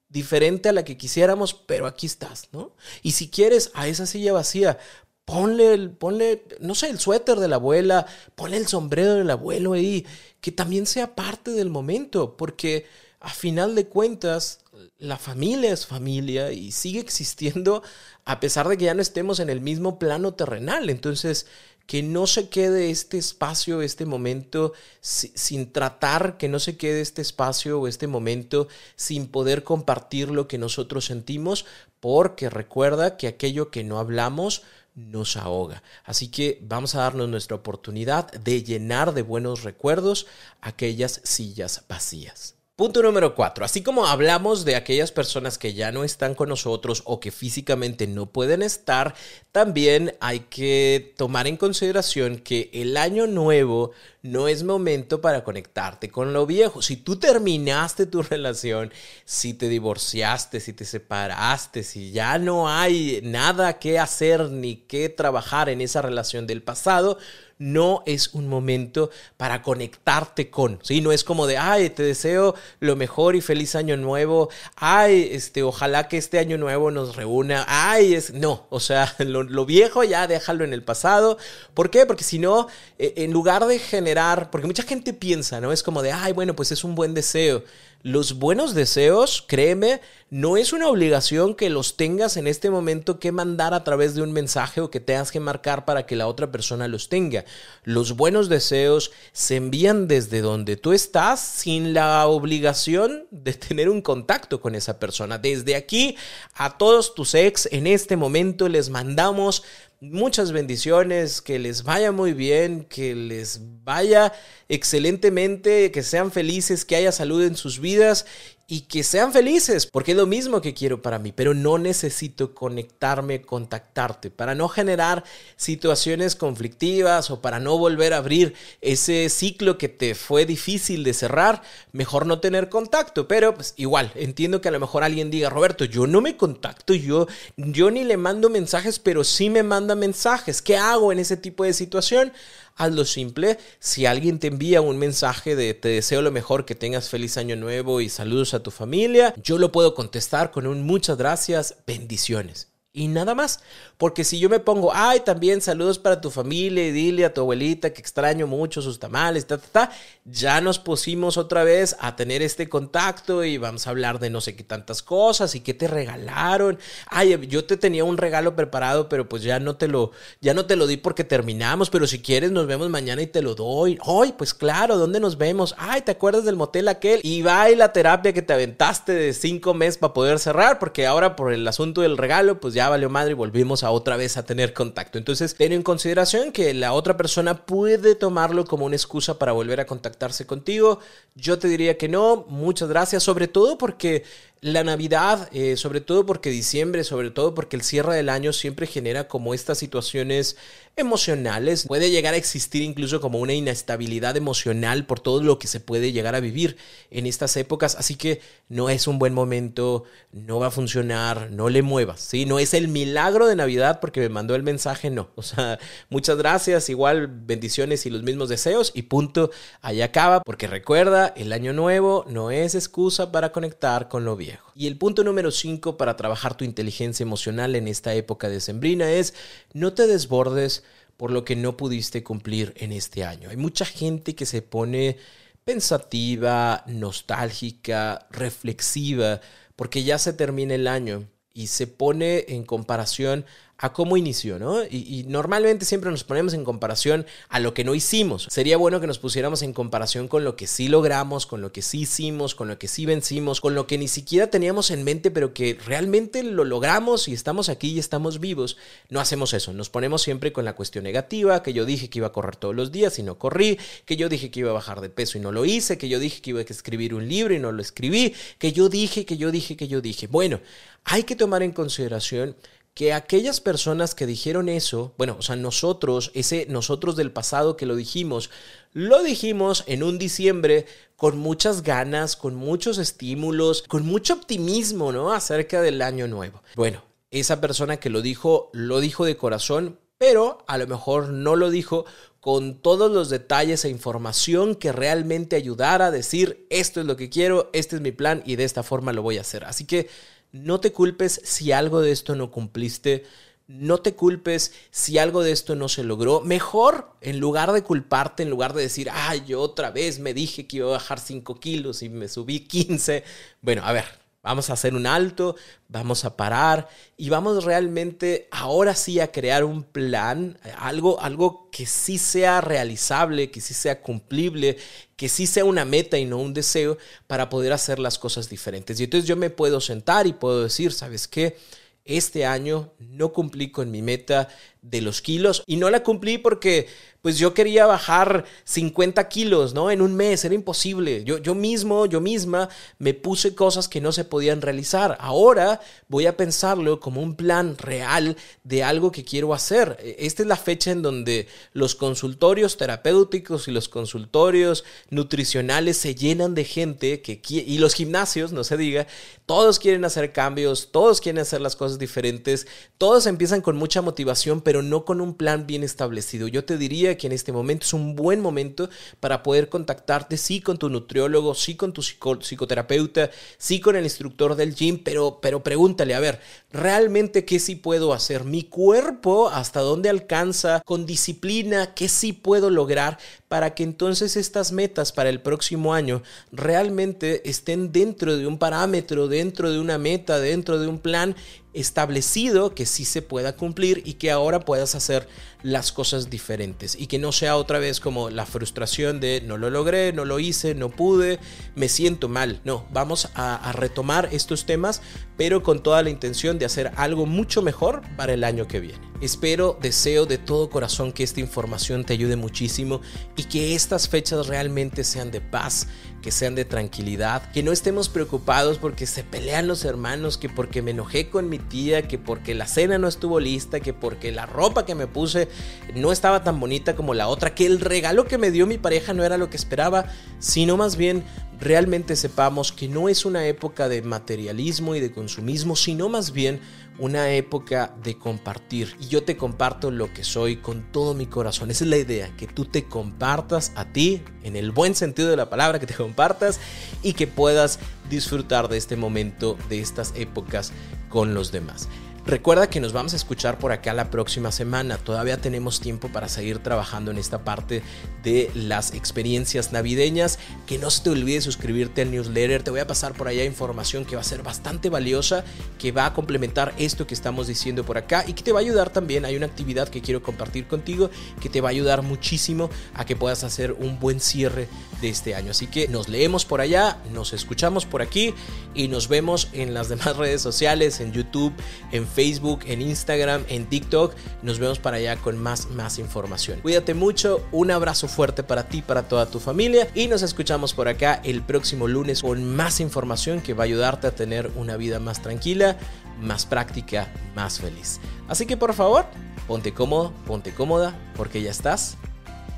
diferente 0.08 0.70
a 0.70 0.72
la 0.72 0.84
que 0.84 0.96
quisiéramos, 0.96 1.52
pero 1.52 1.86
aquí 1.86 2.06
estás, 2.06 2.48
¿no? 2.50 2.72
Y 3.02 3.12
si 3.12 3.28
quieres 3.28 3.70
a 3.74 3.86
esa 3.88 4.06
silla 4.06 4.32
vacía, 4.32 4.78
ponle, 5.26 5.74
el, 5.74 5.90
ponle, 5.90 6.44
no 6.60 6.74
sé, 6.74 6.88
el 6.88 6.98
suéter 6.98 7.38
de 7.38 7.48
la 7.48 7.56
abuela, 7.56 8.06
ponle 8.34 8.56
el 8.56 8.68
sombrero 8.68 9.14
del 9.16 9.28
abuelo 9.28 9.74
ahí, 9.74 10.06
que 10.40 10.50
también 10.50 10.86
sea 10.86 11.14
parte 11.14 11.50
del 11.50 11.68
momento, 11.68 12.38
porque 12.38 12.86
a 13.20 13.28
final 13.28 13.74
de 13.74 13.86
cuentas, 13.86 14.60
la 14.98 15.18
familia 15.18 15.72
es 15.72 15.86
familia 15.86 16.52
y 16.52 16.72
sigue 16.72 17.00
existiendo 17.00 17.82
a 18.24 18.40
pesar 18.40 18.66
de 18.66 18.78
que 18.78 18.86
ya 18.86 18.94
no 18.94 19.02
estemos 19.02 19.40
en 19.40 19.50
el 19.50 19.60
mismo 19.60 19.98
plano 19.98 20.34
terrenal. 20.34 20.90
Entonces, 20.90 21.46
que 21.92 22.02
no 22.02 22.26
se 22.26 22.48
quede 22.48 22.88
este 22.88 23.18
espacio, 23.18 23.82
este 23.82 24.06
momento 24.06 24.72
sin 25.02 25.72
tratar, 25.72 26.38
que 26.38 26.48
no 26.48 26.58
se 26.58 26.78
quede 26.78 27.02
este 27.02 27.20
espacio 27.20 27.78
o 27.78 27.86
este 27.86 28.06
momento 28.06 28.66
sin 28.96 29.26
poder 29.26 29.62
compartir 29.62 30.30
lo 30.30 30.48
que 30.48 30.56
nosotros 30.56 31.04
sentimos, 31.04 31.66
porque 32.00 32.48
recuerda 32.48 33.18
que 33.18 33.26
aquello 33.26 33.70
que 33.70 33.84
no 33.84 33.98
hablamos 33.98 34.62
nos 34.94 35.36
ahoga. 35.36 35.82
Así 36.02 36.28
que 36.28 36.58
vamos 36.62 36.94
a 36.94 37.00
darnos 37.00 37.28
nuestra 37.28 37.56
oportunidad 37.56 38.32
de 38.32 38.62
llenar 38.62 39.12
de 39.12 39.20
buenos 39.20 39.62
recuerdos 39.62 40.26
aquellas 40.62 41.20
sillas 41.24 41.84
vacías. 41.90 42.54
Punto 42.74 43.02
número 43.02 43.34
cuatro. 43.34 43.66
Así 43.66 43.82
como 43.82 44.06
hablamos 44.06 44.64
de 44.64 44.76
aquellas 44.76 45.12
personas 45.12 45.58
que 45.58 45.74
ya 45.74 45.92
no 45.92 46.04
están 46.04 46.34
con 46.34 46.48
nosotros 46.48 47.02
o 47.04 47.20
que 47.20 47.30
físicamente 47.30 48.06
no 48.06 48.32
pueden 48.32 48.62
estar, 48.62 49.14
también 49.52 50.16
hay 50.20 50.40
que 50.40 51.12
tomar 51.18 51.46
en 51.46 51.58
consideración 51.58 52.38
que 52.38 52.70
el 52.72 52.96
año 52.96 53.26
nuevo 53.26 53.90
no 54.22 54.48
es 54.48 54.62
momento 54.62 55.20
para 55.20 55.44
conectarte 55.44 56.08
con 56.08 56.32
lo 56.32 56.46
viejo. 56.46 56.80
Si 56.80 56.96
tú 56.96 57.16
terminaste 57.16 58.06
tu 58.06 58.22
relación, 58.22 58.90
si 59.26 59.52
te 59.52 59.68
divorciaste, 59.68 60.58
si 60.58 60.72
te 60.72 60.86
separaste, 60.86 61.82
si 61.82 62.10
ya 62.10 62.38
no 62.38 62.70
hay 62.70 63.20
nada 63.22 63.78
que 63.78 63.98
hacer 63.98 64.50
ni 64.50 64.76
que 64.76 65.10
trabajar 65.10 65.68
en 65.68 65.82
esa 65.82 66.00
relación 66.00 66.46
del 66.46 66.62
pasado, 66.62 67.18
no 67.58 68.02
es 68.06 68.34
un 68.34 68.48
momento 68.48 69.10
para 69.36 69.62
conectarte 69.62 70.50
con, 70.50 70.78
¿sí? 70.82 71.00
No 71.00 71.12
es 71.12 71.24
como 71.24 71.46
de, 71.46 71.58
ay, 71.58 71.90
te 71.90 72.02
deseo 72.02 72.54
lo 72.80 72.96
mejor 72.96 73.36
y 73.36 73.40
feliz 73.40 73.74
año 73.74 73.96
nuevo, 73.96 74.50
ay, 74.76 75.28
este, 75.32 75.62
ojalá 75.62 76.08
que 76.08 76.18
este 76.18 76.38
año 76.38 76.58
nuevo 76.58 76.90
nos 76.90 77.16
reúna, 77.16 77.64
ay, 77.68 78.14
es, 78.14 78.32
no, 78.32 78.66
o 78.70 78.80
sea, 78.80 79.14
lo, 79.18 79.66
viejo 79.66 80.04
ya 80.04 80.26
déjalo 80.26 80.64
en 80.64 80.72
el 80.72 80.82
pasado. 80.82 81.38
¿Por 81.74 81.90
qué? 81.90 82.06
Porque 82.06 82.24
si 82.24 82.38
no, 82.38 82.68
e, 82.98 83.14
en 83.16 83.32
lugar 83.32 83.66
de 83.66 83.78
generar, 83.78 84.50
porque 84.50 84.66
mucha 84.66 84.82
gente 84.82 85.12
piensa, 85.12 85.60
¿no? 85.60 85.72
Es 85.72 85.82
como 85.82 86.02
de, 86.02 86.12
ay, 86.12 86.32
bueno, 86.32 86.54
pues 86.54 86.72
es 86.72 86.84
un 86.84 86.94
buen 86.94 87.14
deseo. 87.14 87.64
Los 88.02 88.40
buenos 88.40 88.74
deseos, 88.74 89.44
créeme, 89.46 90.00
no 90.28 90.56
es 90.56 90.72
una 90.72 90.88
obligación 90.88 91.54
que 91.54 91.70
los 91.70 91.96
tengas 91.96 92.36
en 92.36 92.48
este 92.48 92.68
momento 92.68 93.20
que 93.20 93.30
mandar 93.30 93.74
a 93.74 93.84
través 93.84 94.14
de 94.14 94.22
un 94.22 94.32
mensaje 94.32 94.80
o 94.80 94.90
que 94.90 94.98
tengas 94.98 95.30
que 95.30 95.38
marcar 95.38 95.84
para 95.84 96.04
que 96.04 96.16
la 96.16 96.26
otra 96.26 96.50
persona 96.50 96.88
los 96.88 97.08
tenga. 97.08 97.44
Los 97.84 98.16
buenos 98.16 98.48
deseos 98.48 99.12
se 99.32 99.56
envían 99.56 100.08
desde 100.08 100.40
donde 100.40 100.76
tú 100.76 100.92
estás 100.92 101.38
sin 101.38 101.94
la 101.94 102.26
obligación 102.26 103.26
de 103.30 103.52
tener 103.52 103.88
un 103.88 104.02
contacto 104.02 104.60
con 104.60 104.74
esa 104.74 104.98
persona. 104.98 105.38
Desde 105.38 105.76
aquí 105.76 106.16
a 106.54 106.78
todos 106.78 107.14
tus 107.14 107.34
ex 107.34 107.68
en 107.70 107.86
este 107.86 108.16
momento 108.16 108.68
les 108.68 108.88
mandamos 108.88 109.62
muchas 110.02 110.50
bendiciones, 110.50 111.40
que 111.40 111.60
les 111.60 111.84
vaya 111.84 112.10
muy 112.10 112.32
bien, 112.32 112.84
que 112.84 113.14
les 113.14 113.60
vaya 113.84 114.32
excelentemente, 114.68 115.92
que 115.92 116.02
sean 116.02 116.32
felices, 116.32 116.84
que 116.84 116.96
haya 116.96 117.12
salud 117.12 117.44
en 117.44 117.54
sus 117.54 117.78
vidas 117.78 118.26
y 118.72 118.80
que 118.80 119.04
sean 119.04 119.34
felices, 119.34 119.84
porque 119.84 120.12
es 120.12 120.16
lo 120.16 120.24
mismo 120.24 120.62
que 120.62 120.72
quiero 120.72 121.02
para 121.02 121.18
mí, 121.18 121.30
pero 121.30 121.52
no 121.52 121.76
necesito 121.76 122.54
conectarme, 122.54 123.42
contactarte, 123.42 124.30
para 124.30 124.54
no 124.54 124.66
generar 124.66 125.24
situaciones 125.56 126.36
conflictivas 126.36 127.30
o 127.30 127.42
para 127.42 127.60
no 127.60 127.76
volver 127.76 128.14
a 128.14 128.16
abrir 128.16 128.54
ese 128.80 129.28
ciclo 129.28 129.76
que 129.76 129.90
te 129.90 130.14
fue 130.14 130.46
difícil 130.46 131.04
de 131.04 131.12
cerrar, 131.12 131.60
mejor 131.92 132.24
no 132.24 132.40
tener 132.40 132.70
contacto, 132.70 133.28
pero 133.28 133.54
pues 133.54 133.74
igual, 133.76 134.10
entiendo 134.14 134.62
que 134.62 134.68
a 134.68 134.72
lo 134.72 134.80
mejor 134.80 135.04
alguien 135.04 135.30
diga, 135.30 135.50
Roberto, 135.50 135.84
yo 135.84 136.06
no 136.06 136.22
me 136.22 136.38
contacto, 136.38 136.94
yo, 136.94 137.26
yo 137.58 137.90
ni 137.90 138.04
le 138.04 138.16
mando 138.16 138.48
mensajes, 138.48 138.98
pero 138.98 139.22
sí 139.22 139.50
me 139.50 139.62
manda 139.62 139.94
mensajes, 139.94 140.62
¿qué 140.62 140.78
hago 140.78 141.12
en 141.12 141.18
ese 141.18 141.36
tipo 141.36 141.64
de 141.64 141.74
situación? 141.74 142.32
Hazlo 142.76 143.04
simple. 143.04 143.58
Si 143.78 144.06
alguien 144.06 144.38
te 144.38 144.48
envía 144.48 144.80
un 144.80 144.98
mensaje 144.98 145.56
de 145.56 145.74
te 145.74 145.88
deseo 145.88 146.22
lo 146.22 146.30
mejor, 146.32 146.64
que 146.64 146.74
tengas 146.74 147.08
feliz 147.08 147.36
año 147.36 147.56
nuevo 147.56 148.00
y 148.00 148.08
saludos 148.08 148.54
a 148.54 148.62
tu 148.62 148.70
familia, 148.70 149.34
yo 149.42 149.58
lo 149.58 149.72
puedo 149.72 149.94
contestar 149.94 150.50
con 150.50 150.66
un 150.66 150.82
muchas 150.82 151.16
gracias, 151.16 151.76
bendiciones. 151.86 152.71
Y 152.94 153.08
nada 153.08 153.34
más. 153.34 153.60
Porque 153.96 154.22
si 154.22 154.38
yo 154.38 154.50
me 154.50 154.60
pongo, 154.60 154.92
ay, 154.92 155.20
también 155.20 155.62
saludos 155.62 155.98
para 155.98 156.20
tu 156.20 156.30
familia 156.30 156.86
y 156.86 156.90
dile 156.90 157.24
a 157.24 157.32
tu 157.32 157.40
abuelita 157.40 157.94
que 157.94 158.00
extraño 158.00 158.46
mucho 158.46 158.82
sus 158.82 158.98
tamales, 158.98 159.46
ta, 159.46 159.56
ta, 159.56 159.68
ta, 159.72 159.90
ya 160.26 160.60
nos 160.60 160.78
pusimos 160.78 161.38
otra 161.38 161.64
vez 161.64 161.96
a 162.00 162.16
tener 162.16 162.42
este 162.42 162.68
contacto 162.68 163.44
y 163.44 163.56
vamos 163.56 163.86
a 163.86 163.90
hablar 163.90 164.18
de 164.18 164.28
no 164.28 164.42
sé 164.42 164.56
qué 164.56 164.64
tantas 164.64 165.02
cosas 165.02 165.54
y 165.54 165.60
qué 165.60 165.72
te 165.72 165.86
regalaron. 165.88 166.78
Ay, 167.06 167.46
yo 167.48 167.64
te 167.64 167.78
tenía 167.78 168.04
un 168.04 168.18
regalo 168.18 168.56
preparado, 168.56 169.08
pero 169.08 169.26
pues 169.26 169.42
ya 169.42 169.58
no 169.58 169.76
te 169.76 169.88
lo, 169.88 170.10
ya 170.42 170.52
no 170.52 170.66
te 170.66 170.76
lo 170.76 170.86
di 170.86 170.98
porque 170.98 171.24
terminamos, 171.24 171.88
pero 171.88 172.06
si 172.06 172.20
quieres 172.20 172.50
nos 172.50 172.66
vemos 172.66 172.90
mañana 172.90 173.22
y 173.22 173.26
te 173.26 173.40
lo 173.40 173.54
doy. 173.54 173.98
Ay, 174.04 174.34
pues 174.36 174.52
claro, 174.52 174.98
¿dónde 174.98 175.18
nos 175.18 175.38
vemos? 175.38 175.74
Ay, 175.78 176.02
¿te 176.02 176.10
acuerdas 176.10 176.44
del 176.44 176.56
motel 176.56 176.88
aquel? 176.88 177.20
Y 177.22 177.40
va 177.40 177.70
y 177.70 177.76
la 177.76 177.94
terapia 177.94 178.34
que 178.34 178.42
te 178.42 178.52
aventaste 178.52 179.12
de 179.12 179.32
cinco 179.32 179.72
meses 179.72 179.96
para 179.96 180.12
poder 180.12 180.38
cerrar, 180.38 180.78
porque 180.78 181.06
ahora 181.06 181.36
por 181.36 181.54
el 181.54 181.66
asunto 181.66 182.02
del 182.02 182.18
regalo, 182.18 182.60
pues 182.60 182.74
ya 182.74 182.81
valió 182.88 183.10
madre 183.10 183.32
y 183.32 183.34
volvimos 183.34 183.84
a 183.84 183.90
otra 183.90 184.16
vez 184.16 184.36
a 184.36 184.44
tener 184.44 184.72
contacto. 184.72 185.18
Entonces, 185.18 185.54
ten 185.54 185.72
en 185.72 185.82
consideración 185.82 186.52
que 186.52 186.74
la 186.74 186.92
otra 186.92 187.16
persona 187.16 187.66
puede 187.66 188.14
tomarlo 188.14 188.64
como 188.64 188.86
una 188.86 188.96
excusa 188.96 189.38
para 189.38 189.52
volver 189.52 189.80
a 189.80 189.86
contactarse 189.86 190.46
contigo. 190.46 191.00
Yo 191.34 191.58
te 191.58 191.68
diría 191.68 191.98
que 191.98 192.08
no, 192.08 192.44
muchas 192.48 192.88
gracias, 192.88 193.22
sobre 193.22 193.48
todo 193.48 193.78
porque 193.78 194.24
la 194.62 194.84
Navidad, 194.84 195.48
eh, 195.52 195.76
sobre 195.76 196.00
todo 196.00 196.24
porque 196.24 196.48
diciembre, 196.48 197.02
sobre 197.02 197.32
todo 197.32 197.52
porque 197.52 197.74
el 197.74 197.82
cierre 197.82 198.14
del 198.14 198.28
año 198.28 198.52
siempre 198.52 198.86
genera 198.86 199.26
como 199.26 199.54
estas 199.54 199.78
situaciones 199.78 200.56
emocionales. 200.94 201.86
Puede 201.88 202.12
llegar 202.12 202.34
a 202.34 202.36
existir 202.36 202.82
incluso 202.82 203.20
como 203.20 203.40
una 203.40 203.54
inestabilidad 203.54 204.36
emocional 204.36 205.04
por 205.04 205.18
todo 205.18 205.42
lo 205.42 205.58
que 205.58 205.66
se 205.66 205.80
puede 205.80 206.12
llegar 206.12 206.36
a 206.36 206.40
vivir 206.40 206.76
en 207.10 207.26
estas 207.26 207.56
épocas. 207.56 207.96
Así 207.96 208.14
que 208.14 208.40
no 208.68 208.88
es 208.88 209.08
un 209.08 209.18
buen 209.18 209.34
momento, 209.34 210.04
no 210.30 210.60
va 210.60 210.68
a 210.68 210.70
funcionar, 210.70 211.50
no 211.50 211.68
le 211.68 211.82
muevas. 211.82 212.20
¿sí? 212.20 212.46
No 212.46 212.60
es 212.60 212.72
el 212.72 212.86
milagro 212.86 213.48
de 213.48 213.56
Navidad 213.56 213.98
porque 214.00 214.20
me 214.20 214.28
mandó 214.28 214.54
el 214.54 214.62
mensaje, 214.62 215.10
no. 215.10 215.30
O 215.34 215.42
sea, 215.42 215.80
muchas 216.08 216.36
gracias, 216.36 216.88
igual 216.88 217.26
bendiciones 217.26 218.06
y 218.06 218.10
los 218.10 218.22
mismos 218.22 218.48
deseos 218.48 218.92
y 218.94 219.02
punto. 219.02 219.50
Ahí 219.80 220.02
acaba 220.02 220.40
porque 220.44 220.68
recuerda, 220.68 221.34
el 221.36 221.52
año 221.52 221.72
nuevo 221.72 222.24
no 222.28 222.52
es 222.52 222.76
excusa 222.76 223.32
para 223.32 223.50
conectar 223.50 224.08
con 224.08 224.24
lo 224.24 224.36
viejo. 224.36 224.51
Y 224.74 224.86
el 224.86 224.96
punto 224.96 225.24
número 225.24 225.50
5 225.50 225.96
para 225.96 226.16
trabajar 226.16 226.56
tu 226.56 226.64
inteligencia 226.64 227.24
emocional 227.24 227.74
en 227.76 227.88
esta 227.88 228.14
época 228.14 228.48
de 228.48 228.60
sembrina 228.60 229.10
es 229.10 229.34
no 229.72 229.92
te 229.92 230.06
desbordes 230.06 230.84
por 231.16 231.30
lo 231.30 231.44
que 231.44 231.56
no 231.56 231.76
pudiste 231.76 232.22
cumplir 232.22 232.74
en 232.76 232.92
este 232.92 233.24
año. 233.24 233.50
Hay 233.50 233.56
mucha 233.56 233.84
gente 233.84 234.34
que 234.34 234.46
se 234.46 234.62
pone 234.62 235.18
pensativa, 235.64 236.84
nostálgica, 236.86 238.26
reflexiva, 238.30 239.40
porque 239.76 240.02
ya 240.02 240.18
se 240.18 240.32
termina 240.32 240.74
el 240.74 240.88
año 240.88 241.28
y 241.54 241.68
se 241.68 241.86
pone 241.86 242.46
en 242.48 242.64
comparación 242.64 243.44
a 243.82 243.92
cómo 243.92 244.16
inició, 244.16 244.60
¿no? 244.60 244.84
Y, 244.84 245.24
normalmente 245.26 245.84
siempre 245.84 246.08
nos 246.10 246.22
ponemos 246.22 246.54
en 246.54 246.64
comparación 246.64 247.26
a 247.48 247.58
lo 247.58 247.74
que 247.74 247.82
no 247.82 247.96
hicimos. 247.96 248.46
Sería 248.48 248.76
bueno 248.76 249.00
que 249.00 249.08
nos 249.08 249.18
pusiéramos 249.18 249.60
en 249.62 249.72
comparación 249.72 250.28
con 250.28 250.44
lo 250.44 250.54
que 250.54 250.68
sí 250.68 250.86
logramos, 250.86 251.46
con 251.46 251.60
lo 251.60 251.72
que 251.72 251.82
sí 251.82 252.02
hicimos, 252.02 252.54
con 252.54 252.68
lo 252.68 252.78
que 252.78 252.86
sí 252.86 253.06
vencimos, 253.06 253.60
con 253.60 253.74
lo 253.74 253.88
que 253.88 253.98
ni 253.98 254.06
siquiera 254.06 254.46
teníamos 254.46 254.92
en 254.92 255.02
mente, 255.02 255.32
pero 255.32 255.52
que 255.52 255.76
realmente 255.84 256.44
lo 256.44 256.64
logramos 256.64 257.26
y 257.26 257.32
estamos 257.32 257.68
aquí 257.68 257.90
y 257.90 257.98
estamos 257.98 258.38
vivos. 258.38 258.76
No 259.08 259.18
hacemos 259.18 259.52
eso, 259.52 259.72
nos 259.72 259.90
ponemos 259.90 260.22
siempre 260.22 260.52
con 260.52 260.64
la 260.64 260.76
cuestión 260.76 261.02
negativa, 261.02 261.64
que 261.64 261.72
yo 261.72 261.84
dije 261.84 262.08
que 262.08 262.20
iba 262.20 262.28
a 262.28 262.32
correr 262.32 262.54
todos 262.54 262.76
los 262.76 262.92
días 262.92 263.18
y 263.18 263.24
no 263.24 263.36
corrí, 263.36 263.80
que 264.04 264.16
yo 264.16 264.28
dije 264.28 264.52
que 264.52 264.60
iba 264.60 264.70
a 264.70 264.74
bajar 264.74 265.00
de 265.00 265.10
peso 265.10 265.38
y 265.38 265.40
no 265.40 265.50
lo 265.50 265.64
hice, 265.64 265.98
que 265.98 266.08
yo 266.08 266.20
dije 266.20 266.40
que 266.40 266.50
iba 266.50 266.60
a 266.60 266.62
escribir 266.62 267.14
un 267.14 267.28
libro 267.28 267.52
y 267.52 267.58
no 267.58 267.72
lo 267.72 267.82
escribí, 267.82 268.32
que 268.58 268.72
yo 268.72 268.88
dije, 268.88 269.26
que 269.26 269.36
yo 269.36 269.50
dije, 269.50 269.76
que 269.76 269.88
yo 269.88 270.00
dije. 270.00 270.28
Bueno, 270.28 270.60
hay 271.02 271.24
que 271.24 271.34
tomar 271.34 271.64
en 271.64 271.72
consideración 271.72 272.54
que 272.94 273.12
aquellas 273.12 273.60
personas 273.60 274.14
que 274.14 274.26
dijeron 274.26 274.68
eso, 274.68 275.14
bueno, 275.16 275.36
o 275.38 275.42
sea, 275.42 275.56
nosotros, 275.56 276.30
ese 276.34 276.66
nosotros 276.68 277.16
del 277.16 277.32
pasado 277.32 277.76
que 277.76 277.86
lo 277.86 277.96
dijimos, 277.96 278.50
lo 278.92 279.22
dijimos 279.22 279.84
en 279.86 280.02
un 280.02 280.18
diciembre 280.18 280.86
con 281.16 281.38
muchas 281.38 281.82
ganas, 281.82 282.36
con 282.36 282.54
muchos 282.54 282.98
estímulos, 282.98 283.82
con 283.88 284.04
mucho 284.04 284.34
optimismo, 284.34 285.12
¿no? 285.12 285.32
Acerca 285.32 285.80
del 285.80 286.02
año 286.02 286.28
nuevo. 286.28 286.62
Bueno, 286.76 287.02
esa 287.30 287.60
persona 287.60 287.96
que 287.96 288.10
lo 288.10 288.20
dijo, 288.20 288.70
lo 288.74 289.00
dijo 289.00 289.24
de 289.24 289.36
corazón, 289.38 289.98
pero 290.18 290.64
a 290.68 290.76
lo 290.76 290.86
mejor 290.86 291.30
no 291.30 291.56
lo 291.56 291.70
dijo 291.70 292.04
con 292.40 292.74
todos 292.82 293.10
los 293.10 293.30
detalles 293.30 293.84
e 293.84 293.88
información 293.88 294.74
que 294.74 294.92
realmente 294.92 295.56
ayudara 295.56 296.06
a 296.06 296.10
decir, 296.10 296.66
esto 296.70 297.00
es 297.00 297.06
lo 297.06 297.16
que 297.16 297.30
quiero, 297.30 297.70
este 297.72 297.96
es 297.96 298.02
mi 298.02 298.12
plan 298.12 298.42
y 298.44 298.56
de 298.56 298.64
esta 298.64 298.82
forma 298.82 299.12
lo 299.12 299.22
voy 299.22 299.38
a 299.38 299.42
hacer. 299.42 299.64
Así 299.64 299.84
que 299.86 300.10
no 300.52 300.80
te 300.80 300.92
culpes 300.92 301.40
si 301.44 301.72
algo 301.72 302.00
de 302.00 302.12
esto 302.12 302.36
no 302.36 302.50
cumpliste. 302.50 303.24
No 303.68 303.98
te 303.98 304.14
culpes 304.14 304.74
si 304.90 305.18
algo 305.18 305.42
de 305.42 305.52
esto 305.52 305.74
no 305.74 305.88
se 305.88 306.04
logró. 306.04 306.40
Mejor, 306.42 307.10
en 307.22 307.40
lugar 307.40 307.72
de 307.72 307.82
culparte, 307.82 308.42
en 308.42 308.50
lugar 308.50 308.74
de 308.74 308.82
decir, 308.82 309.08
ay, 309.10 309.44
yo 309.46 309.60
otra 309.60 309.90
vez 309.90 310.18
me 310.18 310.34
dije 310.34 310.66
que 310.66 310.78
iba 310.78 310.88
a 310.88 310.92
bajar 310.92 311.18
5 311.18 311.58
kilos 311.58 312.02
y 312.02 312.10
me 312.10 312.28
subí 312.28 312.60
15. 312.60 313.24
Bueno, 313.62 313.82
a 313.84 313.92
ver, 313.92 314.04
Vamos 314.42 314.70
a 314.70 314.72
hacer 314.72 314.94
un 314.94 315.06
alto, 315.06 315.54
vamos 315.86 316.24
a 316.24 316.36
parar 316.36 316.88
y 317.16 317.28
vamos 317.28 317.64
realmente 317.64 318.48
ahora 318.50 318.96
sí 318.96 319.20
a 319.20 319.30
crear 319.30 319.62
un 319.62 319.84
plan, 319.84 320.58
algo, 320.78 321.20
algo 321.20 321.70
que 321.70 321.86
sí 321.86 322.18
sea 322.18 322.60
realizable, 322.60 323.52
que 323.52 323.60
sí 323.60 323.72
sea 323.72 324.02
cumplible, 324.02 324.78
que 325.14 325.28
sí 325.28 325.46
sea 325.46 325.64
una 325.64 325.84
meta 325.84 326.18
y 326.18 326.24
no 326.24 326.38
un 326.38 326.54
deseo 326.54 326.98
para 327.28 327.48
poder 327.48 327.72
hacer 327.72 328.00
las 328.00 328.18
cosas 328.18 328.48
diferentes. 328.48 328.98
Y 328.98 329.04
entonces 329.04 329.28
yo 329.28 329.36
me 329.36 329.50
puedo 329.50 329.80
sentar 329.80 330.26
y 330.26 330.32
puedo 330.32 330.64
decir, 330.64 330.92
¿sabes 330.92 331.28
qué? 331.28 331.56
Este 332.04 332.44
año 332.44 332.94
no 332.98 333.32
cumplí 333.32 333.70
con 333.70 333.92
mi 333.92 334.02
meta 334.02 334.48
de 334.82 335.00
los 335.00 335.22
kilos 335.22 335.62
y 335.66 335.76
no 335.76 335.88
la 335.90 336.02
cumplí 336.02 336.38
porque 336.38 336.88
pues 337.22 337.38
yo 337.38 337.54
quería 337.54 337.86
bajar 337.86 338.44
50 338.64 339.28
kilos, 339.28 339.74
¿no? 339.74 339.92
En 339.92 340.02
un 340.02 340.14
mes, 340.16 340.44
era 340.44 340.56
imposible. 340.56 341.22
Yo, 341.22 341.38
yo 341.38 341.54
mismo, 341.54 342.06
yo 342.06 342.20
misma, 342.20 342.68
me 342.98 343.14
puse 343.14 343.54
cosas 343.54 343.88
que 343.88 344.00
no 344.00 344.10
se 344.10 344.24
podían 344.24 344.60
realizar. 344.60 345.16
Ahora 345.20 345.80
voy 346.08 346.26
a 346.26 346.36
pensarlo 346.36 346.98
como 346.98 347.22
un 347.22 347.36
plan 347.36 347.78
real 347.78 348.36
de 348.64 348.82
algo 348.82 349.12
que 349.12 349.22
quiero 349.22 349.54
hacer. 349.54 349.96
E, 350.00 350.16
esta 350.18 350.42
es 350.42 350.48
la 350.48 350.56
fecha 350.56 350.90
en 350.90 351.02
donde 351.02 351.46
los 351.72 351.94
consultorios 351.94 352.76
terapéuticos 352.76 353.68
y 353.68 353.70
los 353.70 353.88
consultorios 353.88 354.84
nutricionales 355.10 355.98
se 355.98 356.16
llenan 356.16 356.56
de 356.56 356.64
gente 356.64 357.22
que 357.22 357.40
y 357.48 357.78
los 357.78 357.94
gimnasios, 357.94 358.50
no 358.50 358.64
se 358.64 358.76
diga, 358.76 359.06
todos 359.46 359.78
quieren 359.78 360.04
hacer 360.04 360.32
cambios, 360.32 360.90
todos 360.90 361.20
quieren 361.20 361.42
hacer 361.42 361.60
las 361.60 361.76
cosas 361.76 362.00
diferentes, 362.00 362.66
todos 362.98 363.26
empiezan 363.26 363.60
con 363.60 363.76
mucha 363.76 364.02
motivación, 364.02 364.60
no 364.80 365.04
con 365.04 365.20
un 365.20 365.34
plan 365.34 365.66
bien 365.66 365.82
establecido. 365.82 366.48
Yo 366.48 366.64
te 366.64 366.78
diría 366.78 367.18
que 367.18 367.26
en 367.26 367.32
este 367.34 367.52
momento 367.52 367.84
es 367.84 367.92
un 367.92 368.16
buen 368.16 368.40
momento 368.40 368.88
para 369.20 369.42
poder 369.42 369.68
contactarte, 369.68 370.38
sí, 370.38 370.60
con 370.60 370.78
tu 370.78 370.88
nutriólogo, 370.88 371.54
sí, 371.54 371.74
con 371.74 371.92
tu 371.92 372.00
psicoterapeuta, 372.02 373.30
sí, 373.58 373.80
con 373.80 373.96
el 373.96 374.04
instructor 374.04 374.54
del 374.54 374.74
gym, 374.74 375.02
pero, 375.02 375.40
pero 375.42 375.62
pregúntale, 375.62 376.14
a 376.14 376.20
ver, 376.20 376.40
¿realmente 376.70 377.44
qué 377.44 377.58
sí 377.58 377.74
puedo 377.74 378.12
hacer? 378.12 378.44
¿Mi 378.44 378.62
cuerpo 378.62 379.48
hasta 379.48 379.80
dónde 379.80 380.08
alcanza? 380.08 380.80
¿Con 380.86 381.04
disciplina? 381.04 381.94
¿Qué 381.94 382.08
sí 382.08 382.32
puedo 382.32 382.70
lograr 382.70 383.18
para 383.52 383.74
que 383.74 383.82
entonces 383.82 384.38
estas 384.38 384.72
metas 384.72 385.12
para 385.12 385.28
el 385.28 385.42
próximo 385.42 385.92
año 385.92 386.22
realmente 386.52 387.50
estén 387.50 387.92
dentro 387.92 388.38
de 388.38 388.46
un 388.46 388.56
parámetro, 388.56 389.28
dentro 389.28 389.70
de 389.70 389.78
una 389.78 389.98
meta, 389.98 390.40
dentro 390.40 390.78
de 390.78 390.86
un 390.86 390.98
plan 390.98 391.36
establecido 391.74 392.74
que 392.74 392.86
sí 392.86 393.04
se 393.04 393.20
pueda 393.20 393.54
cumplir 393.54 394.00
y 394.06 394.14
que 394.14 394.30
ahora 394.30 394.60
puedas 394.60 394.94
hacer 394.94 395.28
las 395.62 395.92
cosas 395.92 396.30
diferentes 396.30 396.96
y 396.98 397.08
que 397.08 397.18
no 397.18 397.30
sea 397.30 397.58
otra 397.58 397.78
vez 397.78 398.00
como 398.00 398.30
la 398.30 398.46
frustración 398.46 399.20
de 399.20 399.42
no 399.44 399.58
lo 399.58 399.68
logré, 399.68 400.14
no 400.14 400.24
lo 400.24 400.38
hice, 400.38 400.74
no 400.74 400.88
pude, 400.88 401.38
me 401.74 401.90
siento 401.90 402.30
mal. 402.30 402.62
No, 402.64 402.86
vamos 402.90 403.28
a, 403.34 403.70
retomar 403.72 404.30
estos 404.32 404.64
temas, 404.64 405.02
pero 405.36 405.62
con 405.62 405.82
toda 405.82 406.02
la 406.02 406.08
intención 406.08 406.58
de 406.58 406.64
hacer 406.64 406.90
algo 406.96 407.26
mucho 407.26 407.60
mejor 407.60 408.00
para 408.16 408.32
el 408.32 408.44
año 408.44 408.66
que 408.66 408.80
viene. 408.80 409.11
Espero, 409.22 409.78
deseo 409.80 410.26
de 410.26 410.36
todo 410.36 410.68
corazón 410.68 411.12
que 411.12 411.22
esta 411.22 411.38
información 411.38 412.04
te 412.04 412.12
ayude 412.12 412.34
muchísimo 412.34 413.00
y 413.36 413.44
que 413.44 413.76
estas 413.76 414.08
fechas 414.08 414.48
realmente 414.48 415.04
sean 415.04 415.30
de 415.30 415.40
paz, 415.40 415.86
que 416.22 416.32
sean 416.32 416.56
de 416.56 416.64
tranquilidad, 416.64 417.48
que 417.52 417.62
no 417.62 417.70
estemos 417.70 418.08
preocupados 418.08 418.78
porque 418.78 419.06
se 419.06 419.22
pelean 419.22 419.68
los 419.68 419.84
hermanos, 419.84 420.38
que 420.38 420.48
porque 420.48 420.82
me 420.82 420.90
enojé 420.90 421.30
con 421.30 421.48
mi 421.48 421.60
tía, 421.60 422.08
que 422.08 422.18
porque 422.18 422.56
la 422.56 422.66
cena 422.66 422.98
no 422.98 423.06
estuvo 423.06 423.38
lista, 423.38 423.78
que 423.78 423.94
porque 423.94 424.32
la 424.32 424.46
ropa 424.46 424.84
que 424.84 424.96
me 424.96 425.06
puse 425.06 425.46
no 425.94 426.10
estaba 426.10 426.42
tan 426.42 426.58
bonita 426.58 426.96
como 426.96 427.14
la 427.14 427.28
otra, 427.28 427.54
que 427.54 427.64
el 427.64 427.78
regalo 427.78 428.24
que 428.24 428.38
me 428.38 428.50
dio 428.50 428.66
mi 428.66 428.76
pareja 428.76 429.14
no 429.14 429.22
era 429.22 429.38
lo 429.38 429.48
que 429.48 429.56
esperaba, 429.56 430.06
sino 430.40 430.76
más 430.76 430.96
bien 430.96 431.22
realmente 431.60 432.16
sepamos 432.16 432.72
que 432.72 432.88
no 432.88 433.08
es 433.08 433.24
una 433.24 433.46
época 433.46 433.88
de 433.88 434.02
materialismo 434.02 434.96
y 434.96 435.00
de 435.00 435.12
consumismo, 435.12 435.76
sino 435.76 436.08
más 436.08 436.32
bien 436.32 436.60
una 437.02 437.30
época 437.30 437.96
de 438.00 438.16
compartir. 438.16 438.96
Y 439.00 439.08
yo 439.08 439.24
te 439.24 439.36
comparto 439.36 439.90
lo 439.90 440.12
que 440.12 440.22
soy 440.22 440.58
con 440.58 440.82
todo 440.92 441.14
mi 441.14 441.26
corazón. 441.26 441.72
Esa 441.72 441.82
es 441.82 441.90
la 441.90 441.96
idea, 441.96 442.30
que 442.36 442.46
tú 442.46 442.64
te 442.64 442.84
compartas 442.84 443.72
a 443.74 443.86
ti, 443.86 444.22
en 444.44 444.54
el 444.54 444.70
buen 444.70 444.94
sentido 444.94 445.28
de 445.28 445.36
la 445.36 445.50
palabra, 445.50 445.80
que 445.80 445.86
te 445.88 445.94
compartas 445.94 446.60
y 447.02 447.14
que 447.14 447.26
puedas 447.26 447.80
disfrutar 448.08 448.68
de 448.68 448.76
este 448.76 448.94
momento, 448.94 449.58
de 449.68 449.80
estas 449.80 450.12
épocas 450.14 450.72
con 451.08 451.34
los 451.34 451.50
demás. 451.50 451.88
Recuerda 452.24 452.70
que 452.70 452.78
nos 452.78 452.92
vamos 452.92 453.14
a 453.14 453.16
escuchar 453.16 453.58
por 453.58 453.72
acá 453.72 453.92
la 453.94 454.08
próxima 454.08 454.52
semana. 454.52 454.96
Todavía 454.96 455.38
tenemos 455.38 455.80
tiempo 455.80 456.08
para 456.08 456.28
seguir 456.28 456.60
trabajando 456.60 457.10
en 457.10 457.18
esta 457.18 457.42
parte 457.42 457.82
de 458.22 458.48
las 458.54 458.94
experiencias 458.94 459.72
navideñas. 459.72 460.38
Que 460.64 460.78
no 460.78 460.88
se 460.90 461.02
te 461.02 461.10
olvide 461.10 461.40
suscribirte 461.40 462.02
al 462.02 462.12
newsletter. 462.12 462.62
Te 462.62 462.70
voy 462.70 462.78
a 462.78 462.86
pasar 462.86 463.12
por 463.14 463.26
allá 463.26 463.44
información 463.44 464.04
que 464.04 464.14
va 464.14 464.20
a 464.20 464.24
ser 464.24 464.44
bastante 464.44 464.88
valiosa, 464.88 465.44
que 465.80 465.90
va 465.90 466.06
a 466.06 466.14
complementar 466.14 466.72
esto 466.78 467.08
que 467.08 467.14
estamos 467.14 467.48
diciendo 467.48 467.84
por 467.84 467.98
acá 467.98 468.24
y 468.24 468.34
que 468.34 468.44
te 468.44 468.52
va 468.52 468.60
a 468.60 468.62
ayudar 468.62 468.90
también. 468.90 469.24
Hay 469.24 469.34
una 469.34 469.46
actividad 469.46 469.88
que 469.88 470.00
quiero 470.00 470.22
compartir 470.22 470.68
contigo 470.68 471.10
que 471.40 471.48
te 471.48 471.60
va 471.60 471.70
a 471.70 471.72
ayudar 471.72 472.02
muchísimo 472.02 472.70
a 472.94 473.04
que 473.04 473.16
puedas 473.16 473.42
hacer 473.42 473.72
un 473.72 473.98
buen 473.98 474.20
cierre 474.20 474.68
de 475.00 475.08
este 475.08 475.34
año. 475.34 475.50
Así 475.50 475.66
que 475.66 475.88
nos 475.88 476.08
leemos 476.08 476.44
por 476.44 476.60
allá, 476.60 476.98
nos 477.12 477.32
escuchamos 477.32 477.84
por 477.84 478.00
aquí 478.00 478.32
y 478.74 478.86
nos 478.86 479.08
vemos 479.08 479.48
en 479.52 479.74
las 479.74 479.88
demás 479.88 480.16
redes 480.16 480.40
sociales, 480.40 481.00
en 481.00 481.12
YouTube, 481.12 481.52
en 481.90 482.11
Facebook, 482.12 482.60
en 482.66 482.82
Instagram, 482.82 483.44
en 483.48 483.66
TikTok. 483.66 484.14
Nos 484.42 484.58
vemos 484.58 484.78
para 484.78 484.98
allá 484.98 485.16
con 485.16 485.38
más, 485.38 485.70
más 485.70 485.98
información. 485.98 486.60
Cuídate 486.60 486.94
mucho, 486.94 487.44
un 487.50 487.70
abrazo 487.70 488.08
fuerte 488.08 488.42
para 488.42 488.68
ti, 488.68 488.82
para 488.82 489.08
toda 489.08 489.26
tu 489.26 489.40
familia 489.40 489.88
y 489.94 490.08
nos 490.08 490.22
escuchamos 490.22 490.74
por 490.74 490.88
acá 490.88 491.20
el 491.24 491.42
próximo 491.42 491.88
lunes 491.88 492.22
con 492.22 492.54
más 492.54 492.80
información 492.80 493.40
que 493.40 493.54
va 493.54 493.64
a 493.64 493.66
ayudarte 493.66 494.06
a 494.06 494.14
tener 494.14 494.50
una 494.56 494.76
vida 494.76 494.98
más 495.00 495.22
tranquila, 495.22 495.76
más 496.20 496.46
práctica, 496.46 497.08
más 497.34 497.58
feliz. 497.58 498.00
Así 498.28 498.46
que 498.46 498.56
por 498.56 498.74
favor, 498.74 499.06
ponte 499.48 499.72
cómodo, 499.72 500.12
ponte 500.26 500.52
cómoda, 500.52 500.94
porque 501.16 501.42
ya 501.42 501.50
estás 501.50 501.96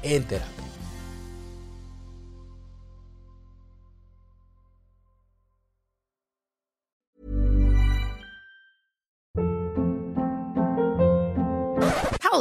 en 0.02 0.24
terapia. 0.24 0.63